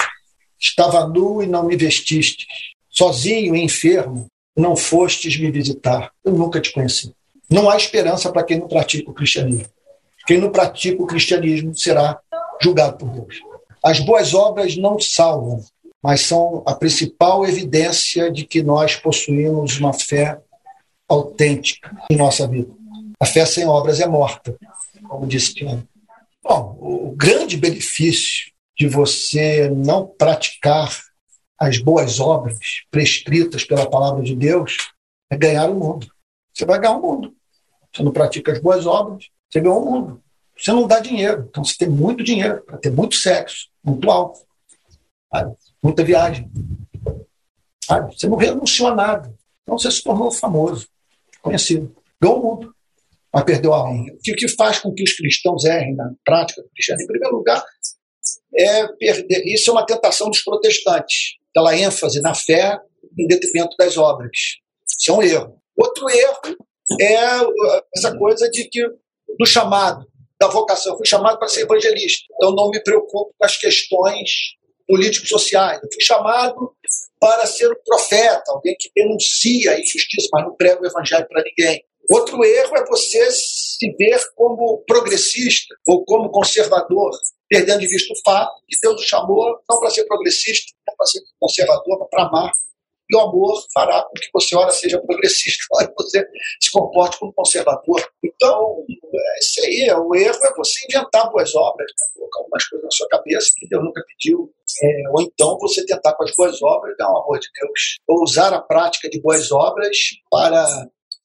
Estava 0.59 1.07
nu 1.07 1.41
e 1.41 1.47
não 1.47 1.65
me 1.65 1.75
vestiste. 1.75 2.47
Sozinho 2.89 3.55
e 3.55 3.61
enfermo, 3.61 4.27
não 4.57 4.75
fostes 4.75 5.39
me 5.39 5.51
visitar. 5.51 6.11
Eu 6.25 6.33
nunca 6.33 6.59
te 6.59 6.73
conheci. 6.73 7.13
Não 7.49 7.69
há 7.69 7.77
esperança 7.77 8.31
para 8.31 8.43
quem 8.43 8.59
não 8.59 8.67
pratica 8.67 9.09
o 9.09 9.13
cristianismo. 9.13 9.67
Quem 10.25 10.39
não 10.39 10.51
pratica 10.51 11.01
o 11.01 11.07
cristianismo 11.07 11.77
será 11.77 12.19
julgado 12.61 12.97
por 12.97 13.09
Deus. 13.09 13.39
As 13.83 13.99
boas 13.99 14.33
obras 14.33 14.75
não 14.75 14.99
salvam, 14.99 15.63
mas 16.03 16.21
são 16.21 16.63
a 16.65 16.73
principal 16.73 17.45
evidência 17.45 18.31
de 18.31 18.45
que 18.45 18.61
nós 18.61 18.95
possuímos 18.95 19.79
uma 19.79 19.93
fé 19.93 20.39
autêntica 21.07 21.95
em 22.11 22.17
nossa 22.17 22.47
vida. 22.47 22.71
A 23.19 23.25
fé 23.25 23.45
sem 23.45 23.65
obras 23.65 23.99
é 24.01 24.07
morta, 24.07 24.57
como 25.07 25.25
disse 25.25 25.53
Tiago. 25.53 25.87
Bom, 26.43 26.77
o 26.79 27.15
grande 27.15 27.55
benefício 27.57 28.51
de 28.77 28.87
você 28.87 29.69
não 29.69 30.05
praticar 30.05 31.06
as 31.59 31.77
boas 31.79 32.19
obras 32.19 32.57
prescritas 32.91 33.63
pela 33.63 33.89
palavra 33.89 34.23
de 34.23 34.35
Deus 34.35 34.77
é 35.29 35.37
ganhar 35.37 35.69
o 35.69 35.75
mundo. 35.75 36.07
Você 36.53 36.65
vai 36.65 36.79
ganhar 36.79 36.97
o 36.97 37.01
mundo. 37.01 37.35
Você 37.93 38.03
não 38.03 38.11
pratica 38.11 38.51
as 38.51 38.59
boas 38.59 38.85
obras, 38.85 39.27
você 39.49 39.59
ganha 39.59 39.75
o 39.75 39.85
mundo. 39.85 40.23
Você 40.57 40.71
não 40.71 40.87
dá 40.87 40.99
dinheiro. 40.99 41.47
Então 41.49 41.63
você 41.63 41.75
tem 41.77 41.89
muito 41.89 42.23
dinheiro 42.23 42.61
para 42.63 42.77
ter 42.77 42.91
muito 42.91 43.15
sexo, 43.15 43.69
muito 43.83 44.09
alto, 44.09 44.39
sabe? 45.31 45.55
muita 45.81 46.03
viagem. 46.03 46.51
Sabe? 47.83 48.17
Você 48.17 48.27
não 48.27 48.37
renunciou 48.37 48.89
a 48.89 48.95
nada. 48.95 49.33
Então 49.63 49.77
você 49.77 49.91
se 49.91 50.03
tornou 50.03 50.31
famoso, 50.31 50.87
conhecido. 51.41 51.95
Ganhou 52.21 52.39
o 52.39 52.43
mundo, 52.43 52.75
mas 53.33 53.43
perdeu 53.43 53.73
a 53.73 53.83
honra. 53.83 54.13
O 54.13 54.17
que 54.19 54.47
faz 54.49 54.79
com 54.79 54.93
que 54.93 55.03
os 55.03 55.13
cristãos 55.13 55.63
errem 55.65 55.95
na 55.95 56.11
prática 56.25 56.61
do 56.61 56.69
cristianismo? 56.69 57.05
Em 57.05 57.11
primeiro 57.13 57.37
lugar, 57.37 57.63
é 58.55 58.87
perder. 58.99 59.43
Isso 59.45 59.69
é 59.69 59.73
uma 59.73 59.85
tentação 59.85 60.29
dos 60.29 60.41
protestantes, 60.41 61.35
aquela 61.49 61.77
ênfase 61.77 62.21
na 62.21 62.33
fé 62.33 62.77
em 63.17 63.27
detrimento 63.27 63.75
das 63.77 63.97
obras. 63.97 64.31
Isso 64.99 65.11
é 65.11 65.13
um 65.13 65.21
erro. 65.21 65.61
Outro 65.77 66.09
erro 66.09 66.57
é 66.99 67.41
uh, 67.41 67.81
essa 67.95 68.17
coisa 68.17 68.49
de 68.49 68.67
que 68.69 68.81
do 69.37 69.45
chamado, 69.45 70.05
da 70.39 70.47
vocação. 70.47 70.93
Eu 70.93 70.97
fui 70.97 71.07
chamado 71.07 71.37
para 71.37 71.47
ser 71.47 71.61
evangelista, 71.61 72.25
então 72.33 72.55
não 72.55 72.69
me 72.69 72.81
preocupo 72.81 73.33
com 73.37 73.45
as 73.45 73.57
questões 73.57 74.29
político-sociais. 74.87 75.79
Eu 75.83 75.89
fui 75.93 76.03
chamado 76.03 76.71
para 77.19 77.45
ser 77.45 77.69
um 77.69 77.75
profeta, 77.85 78.43
alguém 78.49 78.75
que 78.79 78.89
denuncia 78.95 79.71
a 79.71 79.79
injustiça, 79.79 80.29
mas 80.31 80.45
não 80.45 80.55
prega 80.55 80.81
o 80.81 80.85
evangelho 80.85 81.27
para 81.27 81.43
ninguém. 81.43 81.83
Outro 82.09 82.43
erro 82.43 82.77
é 82.77 82.85
você 82.85 83.29
se 83.31 83.91
ver 83.97 84.19
como 84.35 84.83
progressista 84.87 85.75
ou 85.85 86.05
como 86.05 86.31
conservador 86.31 87.11
perdendo 87.49 87.79
de 87.79 87.87
vista 87.87 88.13
o 88.13 88.21
fato 88.23 88.61
que 88.67 88.77
Deus 88.81 89.01
o 89.01 89.05
chamou 89.05 89.59
não 89.69 89.79
para 89.79 89.89
ser 89.89 90.05
progressista, 90.05 90.73
não 90.87 90.95
para 90.95 91.05
ser 91.05 91.21
conservador, 91.39 91.99
mas 91.99 92.09
para 92.09 92.23
amar. 92.27 92.51
E 93.09 93.15
o 93.15 93.19
amor 93.21 93.63
fará 93.73 94.03
com 94.03 94.13
que 94.15 94.27
você, 94.33 94.55
ora, 94.55 94.69
seja 94.69 94.99
progressista, 94.99 95.63
ora, 95.73 95.93
você 95.97 96.25
se 96.61 96.71
comporte 96.71 97.17
como 97.17 97.33
conservador. 97.33 98.05
Então, 98.23 98.83
é 98.89 99.39
isso 99.39 99.61
aí. 99.63 99.89
O 99.97 100.13
erro 100.13 100.45
é 100.45 100.53
você 100.55 100.85
inventar 100.89 101.31
boas 101.31 101.55
obras, 101.55 101.87
né? 101.87 102.05
colocar 102.15 102.39
algumas 102.39 102.67
coisas 102.67 102.83
na 102.83 102.91
sua 102.91 103.07
cabeça 103.07 103.51
que 103.55 103.67
Deus 103.69 103.83
nunca 103.83 104.03
pediu. 104.07 104.53
É, 104.83 105.09
ou 105.13 105.21
então 105.21 105.57
você 105.59 105.85
tentar 105.85 106.13
com 106.15 106.23
as 106.23 106.35
boas 106.35 106.61
obras 106.61 106.95
dar 106.97 107.09
o 107.09 107.17
amor 107.17 107.39
de 107.39 107.47
Deus. 107.61 107.97
Ou 108.07 108.23
usar 108.23 108.53
a 108.53 108.61
prática 108.61 109.09
de 109.09 109.21
boas 109.21 109.51
obras 109.53 109.97
para 110.29 110.65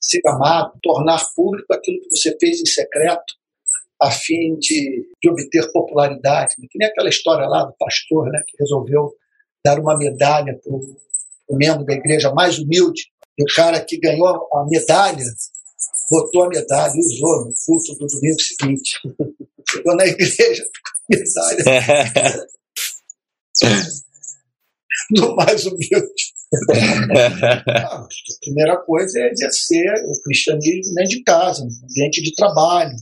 ser 0.01 0.21
amado, 0.27 0.73
tornar 0.83 1.21
público 1.35 1.73
aquilo 1.73 2.01
que 2.01 2.17
você 2.17 2.37
fez 2.39 2.61
em 2.61 2.67
secreto, 2.67 3.35
a 4.03 4.11
fim 4.11 4.57
de, 4.59 5.07
de 5.23 5.31
obter 5.31 5.71
popularidade. 5.73 6.55
Que 6.71 6.79
nem 6.79 6.89
aquela 6.89 7.09
história 7.09 7.47
lá 7.47 7.65
do 7.65 7.75
pastor 7.79 8.27
né, 8.31 8.43
que 8.47 8.57
resolveu 8.59 9.13
dar 9.65 9.79
uma 9.79 9.97
medalha 9.97 10.59
para 10.63 10.73
o 10.75 11.57
membro 11.57 11.85
da 11.85 11.95
igreja 11.95 12.33
mais 12.33 12.59
humilde. 12.59 13.03
E 13.39 13.43
o 13.43 13.55
cara 13.55 13.81
que 13.81 13.99
ganhou 13.99 14.49
a 14.53 14.67
medalha 14.69 15.25
botou 16.11 16.45
a 16.45 16.49
medalha 16.49 16.93
e 16.95 17.01
usou 17.01 17.47
no 17.47 17.53
culto 17.65 17.95
do 17.99 18.07
domingo 18.07 18.41
seguinte. 18.41 18.99
Chegou 19.71 19.97
na 19.97 20.07
igreja 20.07 20.65
com 20.65 21.15
a 21.15 21.19
medalha. 21.19 22.47
do 25.13 25.37
mais 25.37 25.65
humilde. 25.67 26.33
a 27.67 28.07
primeira 28.43 28.77
coisa 28.85 29.21
é 29.21 29.31
exercer 29.31 29.91
o 30.05 30.23
cristianismo 30.23 30.95
dentro 30.95 31.11
de 31.11 31.23
casa, 31.23 31.65
no 31.65 31.71
ambiente 31.71 32.23
de 32.23 32.35
trabalho, 32.35 32.93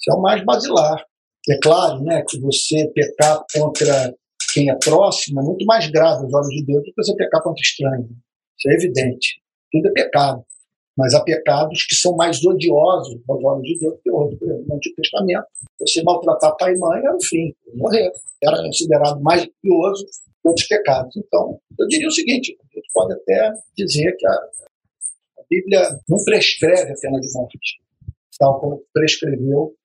isso 0.00 0.10
é 0.10 0.14
o 0.14 0.20
mais 0.20 0.44
basilar. 0.44 1.04
É 1.48 1.58
claro 1.62 2.02
né, 2.02 2.22
que 2.28 2.38
você 2.40 2.90
pecar 2.94 3.44
contra 3.54 4.14
quem 4.52 4.70
é 4.70 4.74
próximo 4.82 5.40
é 5.40 5.44
muito 5.44 5.64
mais 5.66 5.90
grave 5.90 6.24
aos 6.24 6.32
olhos 6.32 6.48
de 6.48 6.64
Deus 6.64 6.82
do 6.82 6.84
que 6.84 6.92
você 6.96 7.14
pecar 7.14 7.42
contra 7.42 7.60
estranho. 7.60 8.08
Isso 8.58 8.70
é 8.70 8.74
evidente. 8.74 9.42
Tudo 9.70 9.88
é 9.88 9.92
pecado. 9.92 10.44
Mas 10.96 11.14
há 11.14 11.22
pecados 11.22 11.86
que 11.86 11.94
são 11.94 12.16
mais 12.16 12.44
odiosos 12.44 13.20
aos 13.28 13.44
olhos 13.44 13.62
de 13.62 13.78
Deus 13.78 14.00
que 14.02 14.10
outros. 14.10 14.38
Por 14.38 14.48
exemplo, 14.48 14.66
no 14.66 14.74
Antigo 14.74 14.96
Testamento, 14.96 15.46
você 15.80 16.02
maltratar 16.02 16.56
pai 16.56 16.74
e 16.74 16.78
mãe 16.78 16.98
era 16.98 17.14
o 17.14 17.24
fim, 17.24 17.54
morrer. 17.74 18.10
Era 18.42 18.56
considerado 18.62 19.20
mais 19.20 19.42
odioso 19.42 20.06
que 20.42 20.48
outros 20.48 20.66
pecados. 20.66 21.16
Então, 21.16 21.60
eu 21.78 21.86
diria 21.86 22.08
o 22.08 22.12
seguinte: 22.12 22.56
a 22.60 22.74
gente 22.74 22.90
pode 22.92 23.12
até 23.12 23.52
dizer 23.76 24.16
que 24.16 24.26
a, 24.26 24.32
a 24.32 25.42
Bíblia 25.48 25.88
não 26.08 26.18
prescreve 26.24 26.90
a 26.90 26.96
pena 27.00 27.20
de 27.20 27.32
morte, 27.32 27.58
tal 28.36 28.58
como 28.58 28.82
prescreveu 28.92 29.76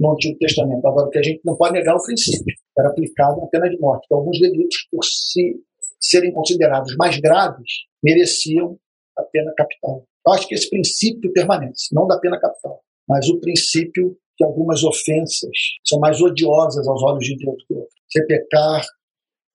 no 0.00 0.12
Antigo 0.12 0.38
Testamento. 0.38 0.86
Agora, 0.86 1.10
que 1.10 1.18
a 1.18 1.22
gente 1.22 1.42
não 1.44 1.54
pode 1.54 1.74
negar 1.74 1.94
o 1.94 2.02
princípio, 2.02 2.54
era 2.76 2.88
aplicado 2.88 3.42
a 3.42 3.46
pena 3.48 3.68
de 3.68 3.78
morte, 3.78 4.08
que 4.08 4.14
alguns 4.14 4.40
delitos, 4.40 4.88
por 4.90 5.04
se, 5.04 5.62
serem 6.00 6.32
considerados 6.32 6.96
mais 6.96 7.20
graves, 7.20 7.70
mereciam 8.02 8.78
a 9.16 9.22
pena 9.24 9.52
capital. 9.54 10.04
Eu 10.26 10.32
acho 10.32 10.48
que 10.48 10.54
esse 10.54 10.70
princípio 10.70 11.30
permanece, 11.32 11.88
não 11.92 12.06
da 12.06 12.18
pena 12.18 12.40
capital, 12.40 12.80
mas 13.06 13.28
o 13.28 13.38
princípio 13.40 14.16
que 14.36 14.44
algumas 14.44 14.82
ofensas 14.82 15.50
são 15.84 16.00
mais 16.00 16.20
odiosas 16.20 16.88
aos 16.88 17.02
olhos 17.02 17.24
de 17.24 17.36
Deus 17.36 17.62
que 17.66 17.74
outras. 17.74 17.94
Você 18.08 18.26
pecar 18.26 18.82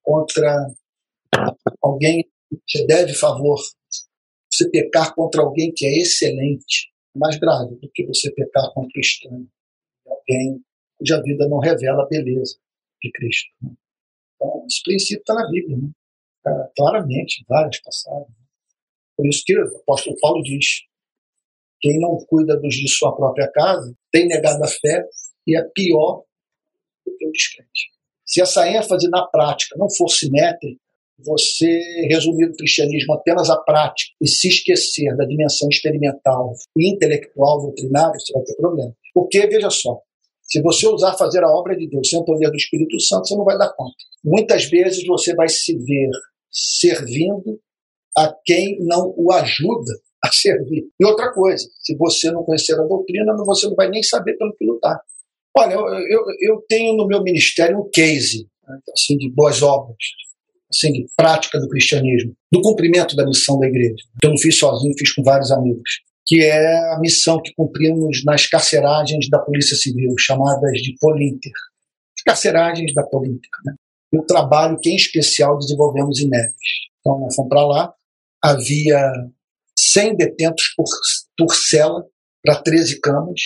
contra 0.04 0.68
alguém 1.82 2.24
que 2.24 2.60
você 2.68 2.86
deve 2.86 3.14
favor, 3.16 3.60
você 4.52 4.70
pecar 4.70 5.14
contra 5.16 5.42
alguém 5.42 5.74
que 5.76 5.86
é 5.88 6.02
excelente, 6.02 6.92
mais 7.16 7.38
grave 7.40 7.76
do 7.76 7.90
que 7.94 8.06
você 8.06 8.32
pecar 8.32 8.72
contra 8.74 8.92
o 8.96 9.02
estranho 9.02 9.48
alguém 10.08 10.62
cuja 10.98 11.22
vida 11.22 11.48
não 11.48 11.60
revela 11.60 12.04
a 12.04 12.08
beleza 12.08 12.58
de 13.02 13.12
Cristo. 13.12 13.50
Né? 13.62 13.72
Então, 14.36 14.66
esse 14.66 14.82
princípio 14.84 15.20
está 15.22 15.34
na 15.34 15.50
Bíblia. 15.50 15.78
Né? 15.78 15.90
claramente, 16.76 17.44
várias 17.48 17.80
passagens. 17.82 18.36
Por 19.18 19.28
isso 19.28 19.44
que 19.46 19.58
o 19.58 19.78
apóstolo 19.78 20.16
Paulo 20.20 20.44
diz: 20.44 20.66
quem 21.80 22.00
não 22.00 22.18
cuida 22.28 22.58
dos 22.58 22.76
de 22.76 22.90
sua 22.90 23.16
própria 23.16 23.50
casa 23.52 23.94
tem 24.12 24.28
negado 24.28 24.64
a 24.64 24.68
fé 24.68 25.08
e 25.48 25.58
é 25.58 25.64
pior 25.74 26.24
do 27.06 27.16
que 27.18 27.28
o 27.28 27.32
descrente. 27.32 27.92
Se 28.26 28.42
essa 28.42 28.68
ênfase 28.68 29.10
na 29.10 29.26
prática 29.28 29.76
não 29.78 29.88
for 29.90 30.10
simétrica, 30.10 30.80
você 31.18 31.80
resumir 32.10 32.50
o 32.50 32.56
cristianismo 32.56 33.14
apenas 33.14 33.50
à 33.50 33.58
prática 33.58 34.14
e 34.22 34.28
se 34.28 34.50
esquecer 34.50 35.16
da 35.16 35.26
dimensão 35.26 35.70
experimental 35.70 36.54
e 36.78 36.94
intelectual 36.94 37.62
doutrinária, 37.62 38.20
você 38.20 38.34
vai 38.34 38.44
ter 38.44 38.56
problema. 38.56 38.94
Porque, 39.16 39.48
veja 39.48 39.70
só, 39.70 40.02
se 40.44 40.62
você 40.62 40.86
usar 40.88 41.14
fazer 41.14 41.42
a 41.42 41.50
obra 41.50 41.76
de 41.76 41.88
Deus 41.88 42.10
sem 42.10 42.20
o 42.20 42.26
poder 42.26 42.52
do 42.52 42.58
Espírito 42.58 43.00
Santo, 43.00 43.28
você 43.28 43.36
não 43.36 43.46
vai 43.46 43.58
dar 43.58 43.74
conta. 43.74 43.96
Muitas 44.24 44.66
vezes 44.66 45.08
você 45.08 45.34
vai 45.34 45.48
se 45.48 45.76
ver 45.78 46.10
servindo 46.52 47.60
a 48.18 48.34
quem 48.44 48.78
não 48.82 49.14
o 49.18 49.32
ajuda 49.32 49.94
a 50.24 50.30
servir. 50.34 50.86
E 51.00 51.06
outra 51.06 51.34
coisa, 51.34 51.66
se 51.82 51.96
você 51.96 52.30
não 52.30 52.44
conhecer 52.44 52.74
a 52.74 52.84
doutrina, 52.84 53.34
você 53.46 53.68
não 53.68 53.76
vai 53.76 53.90
nem 53.90 54.04
saber 54.04 54.38
pelo 54.38 54.54
que 54.56 54.66
lutar. 54.66 55.00
Olha, 55.58 55.74
eu, 55.74 55.88
eu, 55.88 56.24
eu 56.42 56.66
tenho 56.68 56.96
no 56.98 57.08
meu 57.08 57.24
ministério 57.24 57.80
um 57.80 57.90
case 57.90 58.46
assim, 58.94 59.18
de 59.18 59.32
boas 59.32 59.62
obras, 59.62 59.96
assim, 60.70 60.92
de 60.92 61.06
prática 61.16 61.60
do 61.60 61.70
cristianismo, 61.70 62.36
do 62.52 62.62
cumprimento 62.62 63.16
da 63.16 63.26
missão 63.26 63.58
da 63.60 63.68
igreja. 63.68 64.04
Eu 64.22 64.32
não 64.32 64.38
fiz 64.38 64.58
sozinho, 64.58 64.94
fiz 64.98 65.14
com 65.14 65.24
vários 65.24 65.52
amigos, 65.52 66.02
que 66.26 66.42
é 66.42 66.94
a 66.94 67.00
missão 67.00 67.42
que 67.42 67.54
cumprimos 67.54 68.24
nas 68.26 68.48
carceragens 68.48 69.30
da 69.30 69.40
Polícia 69.40 69.76
Civil, 69.76 70.14
chamadas 70.18 70.82
de 70.82 70.96
Polinter. 71.00 71.52
Carceragens 72.26 72.94
da 72.94 73.04
Polinter, 73.04 73.50
né? 73.64 73.76
E 74.12 74.18
o 74.18 74.26
trabalho 74.26 74.80
que, 74.80 74.90
em 74.90 74.96
especial, 74.96 75.58
desenvolvemos 75.60 76.20
em 76.20 76.28
Neves. 76.28 76.56
Então, 77.00 77.20
nós 77.20 77.36
fomos 77.36 77.50
para 77.50 77.68
lá, 77.68 77.94
havia 78.44 79.12
100 79.80 80.16
detentos 80.16 80.74
por, 80.76 80.86
por 81.38 81.54
cela, 81.54 82.04
para 82.44 82.62
13 82.62 83.00
camas, 83.00 83.42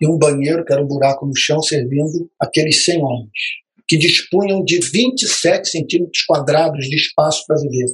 e 0.00 0.08
um 0.08 0.18
banheiro, 0.18 0.64
que 0.64 0.72
era 0.72 0.82
um 0.82 0.88
buraco 0.88 1.26
no 1.26 1.36
chão, 1.36 1.62
servindo 1.62 2.30
aqueles 2.40 2.84
100 2.84 3.02
homens, 3.02 3.30
que 3.86 3.98
dispunham 3.98 4.64
de 4.64 4.80
27 4.80 5.68
centímetros 5.68 6.22
quadrados 6.22 6.86
de 6.86 6.96
espaço 6.96 7.44
para 7.46 7.60
viver, 7.60 7.86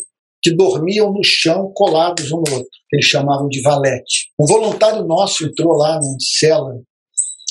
que 0.42 0.55
dormiam 0.55 1.12
no 1.12 1.25
chão 1.25 1.72
colados 1.75 2.31
um 2.31 2.37
no 2.37 2.55
outro, 2.55 2.70
eles 2.92 3.07
chamavam 3.07 3.49
de 3.49 3.61
valete. 3.62 4.31
Um 4.38 4.46
voluntário 4.46 5.05
nosso 5.05 5.46
entrou 5.46 5.72
lá 5.72 5.94
na 5.94 6.16
cela 6.20 6.75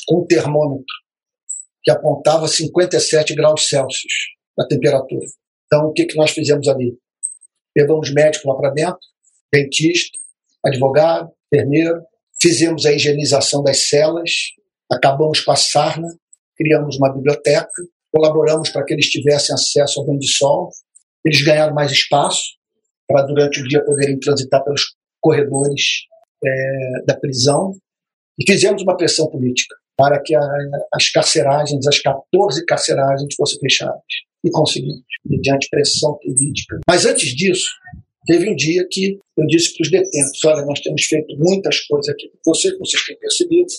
com 0.07 0.21
um 0.21 0.25
termômetro 0.25 0.85
que 1.83 1.91
apontava 1.91 2.47
57 2.47 3.35
graus 3.35 3.67
Celsius 3.67 4.13
a 4.59 4.65
temperatura. 4.65 5.25
Então, 5.65 5.87
o 5.87 5.93
que, 5.93 6.05
que 6.05 6.15
nós 6.15 6.31
fizemos 6.31 6.67
ali? 6.67 6.97
Levamos 7.77 8.11
médicos 8.13 8.45
lá 8.45 8.55
para 8.55 8.71
dentro, 8.71 8.99
dentista, 9.51 10.17
advogado, 10.65 11.29
enfermeiro, 11.53 12.01
fizemos 12.41 12.85
a 12.85 12.93
higienização 12.93 13.61
das 13.61 13.87
celas, 13.89 14.31
acabamos 14.91 15.41
com 15.41 15.51
a 15.51 15.55
sarna, 15.55 16.07
criamos 16.55 16.97
uma 16.97 17.13
biblioteca, 17.13 17.69
colaboramos 18.13 18.69
para 18.69 18.83
que 18.85 18.93
eles 18.93 19.07
tivessem 19.07 19.53
acesso 19.53 19.99
ao 19.99 20.05
banho 20.05 20.19
de 20.19 20.31
sol, 20.31 20.69
eles 21.25 21.41
ganharam 21.41 21.73
mais 21.73 21.91
espaço 21.91 22.55
para 23.07 23.23
durante 23.23 23.61
o 23.61 23.67
dia 23.67 23.83
poderem 23.83 24.19
transitar 24.19 24.63
pelos 24.63 24.95
corredores 25.21 26.05
é, 26.43 27.03
da 27.05 27.17
prisão 27.17 27.73
e 28.39 28.51
fizemos 28.51 28.81
uma 28.81 28.97
pressão 28.97 29.27
política 29.29 29.75
para 29.97 30.21
que 30.21 30.35
a, 30.35 30.41
as 30.93 31.09
carceragens, 31.09 31.87
as 31.87 31.99
14 31.99 32.65
carceragens 32.65 33.33
fossem 33.35 33.59
fechadas 33.59 34.01
e 34.43 34.51
conseguimos, 34.51 35.01
mediante 35.25 35.69
pressão 35.69 36.17
política. 36.21 36.79
Mas 36.87 37.05
antes 37.05 37.29
disso, 37.35 37.69
teve 38.25 38.49
um 38.49 38.55
dia 38.55 38.85
que 38.89 39.17
eu 39.37 39.47
disse 39.47 39.75
para 39.75 39.83
os 39.83 39.91
detentos: 39.91 40.45
olha, 40.45 40.65
nós 40.65 40.79
temos 40.81 41.03
feito 41.05 41.35
muitas 41.37 41.79
coisas 41.81 42.13
aqui 42.13 42.31
vocês, 42.45 42.77
vocês 42.77 43.03
têm 43.05 43.17
percebido, 43.17 43.73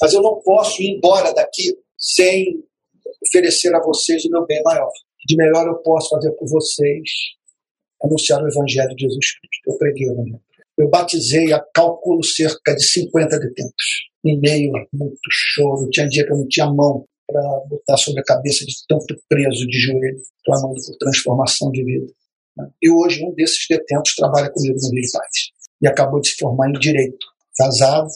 mas 0.00 0.12
eu 0.12 0.22
não 0.22 0.40
posso 0.40 0.82
ir 0.82 0.96
embora 0.96 1.32
daqui 1.32 1.76
sem 1.98 2.62
oferecer 3.26 3.74
a 3.74 3.82
vocês 3.82 4.24
o 4.24 4.30
meu 4.30 4.46
bem 4.46 4.62
maior. 4.62 4.90
De 5.26 5.36
melhor 5.36 5.66
eu 5.66 5.76
posso 5.76 6.10
fazer 6.10 6.30
por 6.32 6.48
vocês 6.48 7.10
anunciar 8.02 8.42
o 8.42 8.48
Evangelho 8.48 8.94
de 8.94 9.04
Jesus 9.04 9.38
Cristo. 9.38 9.70
Eu 9.70 9.78
preguei 9.78 10.08
o 10.08 10.12
Evangelho. 10.12 10.40
Eu 10.78 10.88
batizei 10.90 11.52
a 11.52 11.64
cálculo 11.74 12.22
cerca 12.22 12.74
de 12.74 12.84
50 12.84 13.38
detentos, 13.38 14.10
em 14.24 14.38
meio 14.38 14.76
a 14.76 14.86
muito 14.92 15.18
choro. 15.30 15.88
Tinha 15.90 16.06
dia 16.06 16.26
que 16.26 16.32
eu 16.32 16.36
não 16.36 16.48
tinha 16.48 16.66
mão 16.66 17.06
para 17.26 17.42
botar 17.68 17.96
sobre 17.96 18.20
a 18.20 18.24
cabeça 18.24 18.64
de 18.64 18.74
tanto 18.86 19.16
preso 19.28 19.66
de 19.66 19.78
joelho, 19.78 20.20
clamando 20.44 20.74
por 20.74 20.96
transformação 20.98 21.70
de 21.70 21.82
vida. 21.82 22.12
E 22.82 22.90
hoje 22.90 23.24
um 23.24 23.34
desses 23.34 23.66
detentos 23.68 24.14
trabalha 24.14 24.50
comigo 24.50 24.76
no 24.80 24.90
Rio 24.90 25.02
de 25.02 25.10
Paz. 25.12 25.30
E 25.82 25.88
acabou 25.88 26.20
de 26.20 26.28
se 26.28 26.36
formar 26.36 26.68
em 26.68 26.72
Direito. 26.72 27.26
Casado, 27.56 28.08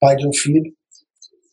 pai 0.00 0.16
de 0.16 0.26
um 0.26 0.32
filho, 0.32 0.72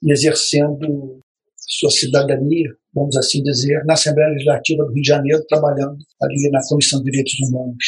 e 0.02 0.12
exercendo 0.12 1.22
sua 1.58 1.90
cidadania, 1.90 2.76
vamos 2.94 3.16
assim 3.18 3.42
dizer, 3.44 3.84
na 3.86 3.94
Assembleia 3.94 4.32
Legislativa 4.32 4.86
do 4.86 4.94
Rio 4.94 5.02
de 5.02 5.08
Janeiro, 5.08 5.44
trabalhando 5.48 5.98
ali 6.22 6.50
na 6.52 6.60
Comissão 6.68 7.00
de 7.00 7.12
Direitos 7.12 7.34
Humanos. 7.42 7.86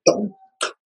Então, 0.00 0.30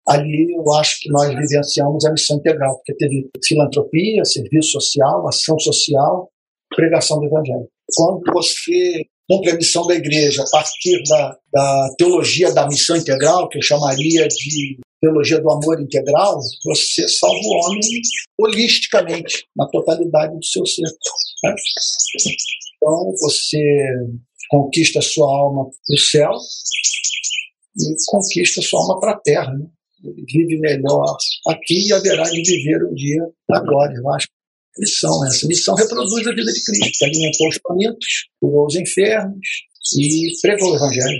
ali 0.09 0.55
eu 0.55 0.73
acho 0.75 1.01
que 1.01 1.11
nós 1.11 1.29
vivenciamos 1.29 2.05
a 2.05 2.13
missão 2.13 2.37
integral, 2.39 2.77
porque 2.77 2.95
teve 2.95 3.29
filantropia, 3.45 4.25
serviço 4.25 4.71
social, 4.71 5.29
ação 5.29 5.59
social, 5.59 6.31
pregação 6.75 7.19
do 7.19 7.27
Evangelho. 7.27 7.69
Quando 7.95 8.23
você 8.33 9.07
cumpre 9.29 9.51
a 9.51 9.57
missão 9.57 9.87
da 9.87 9.95
igreja 9.95 10.43
a 10.43 10.51
partir 10.51 11.03
da, 11.09 11.39
da 11.53 11.95
teologia 11.99 12.53
da 12.53 12.67
missão 12.67 12.97
integral, 12.97 13.49
que 13.49 13.59
eu 13.59 13.63
chamaria 13.63 14.27
de 14.29 14.79
teologia 15.01 15.41
do 15.41 15.51
amor 15.51 15.81
integral, 15.81 16.39
você 16.65 17.09
salva 17.09 17.37
o 17.37 17.67
homem 17.67 17.81
holisticamente, 18.39 19.47
na 19.57 19.67
totalidade 19.69 20.37
do 20.37 20.45
seu 20.45 20.65
ser. 20.65 20.83
Né? 20.83 21.55
Então, 22.83 23.15
você 23.21 23.63
conquista 24.51 24.99
a 24.99 25.03
sua 25.03 25.27
alma 25.27 25.65
para 25.65 25.95
o 25.95 25.99
céu 25.99 26.33
e 27.79 27.95
conquista 28.11 28.61
a 28.61 28.65
sua 28.65 28.81
alma 28.81 29.01
para 29.01 29.13
a 29.13 29.21
terra. 29.21 29.53
Né? 29.55 29.67
Vive 30.03 30.59
melhor 30.59 31.17
aqui 31.47 31.87
e 31.87 31.93
haverá 31.93 32.25
de 32.25 32.43
viver 32.43 32.85
um 32.85 32.93
dia 32.95 33.23
na 33.49 33.61
glória. 33.61 33.95
Eu 33.95 34.11
acho 34.11 34.27
missão. 34.77 35.25
Essa 35.27 35.47
missão 35.47 35.75
reproduz 35.77 36.27
a 36.27 36.35
vida 36.35 36.53
de 36.53 36.65
Cristo, 36.65 36.99
que 36.99 37.05
alimentou 37.05 37.49
os 37.49 37.59
famintos, 37.67 38.29
curou 38.41 38.67
os 38.67 38.75
enfermos 38.75 39.47
e 39.97 40.33
pregou 40.43 40.73
o 40.73 40.77
Evangelho. 40.77 41.19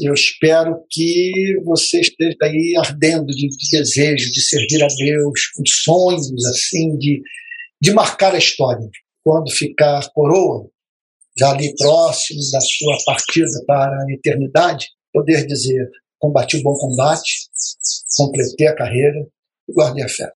Eu 0.00 0.14
espero 0.14 0.82
que 0.90 1.60
você 1.64 2.00
esteja 2.00 2.36
aí 2.40 2.74
ardendo 2.78 3.26
de, 3.26 3.46
de 3.48 3.78
desejo 3.78 4.32
de 4.32 4.40
servir 4.40 4.82
a 4.82 4.86
Deus, 4.86 5.40
com 5.54 5.62
sonhos 5.66 6.46
assim 6.46 6.96
de, 6.96 7.20
de 7.78 7.92
marcar 7.92 8.34
a 8.34 8.38
história. 8.38 8.88
Quando 9.24 9.50
ficar 9.50 10.00
coroa, 10.12 10.68
já 11.38 11.50
ali 11.50 11.74
próximo 11.76 12.40
da 12.52 12.60
sua 12.60 12.96
partida 13.06 13.64
para 13.66 13.96
a 13.96 14.12
eternidade, 14.12 14.88
poder 15.12 15.46
dizer: 15.46 15.88
combati 16.18 16.56
o 16.56 16.62
bom 16.62 16.74
combate, 16.74 17.48
completei 18.16 18.66
a 18.66 18.74
carreira 18.74 19.26
e 19.68 19.72
guardei 19.72 20.04
a 20.04 20.08
fé. 20.08 20.30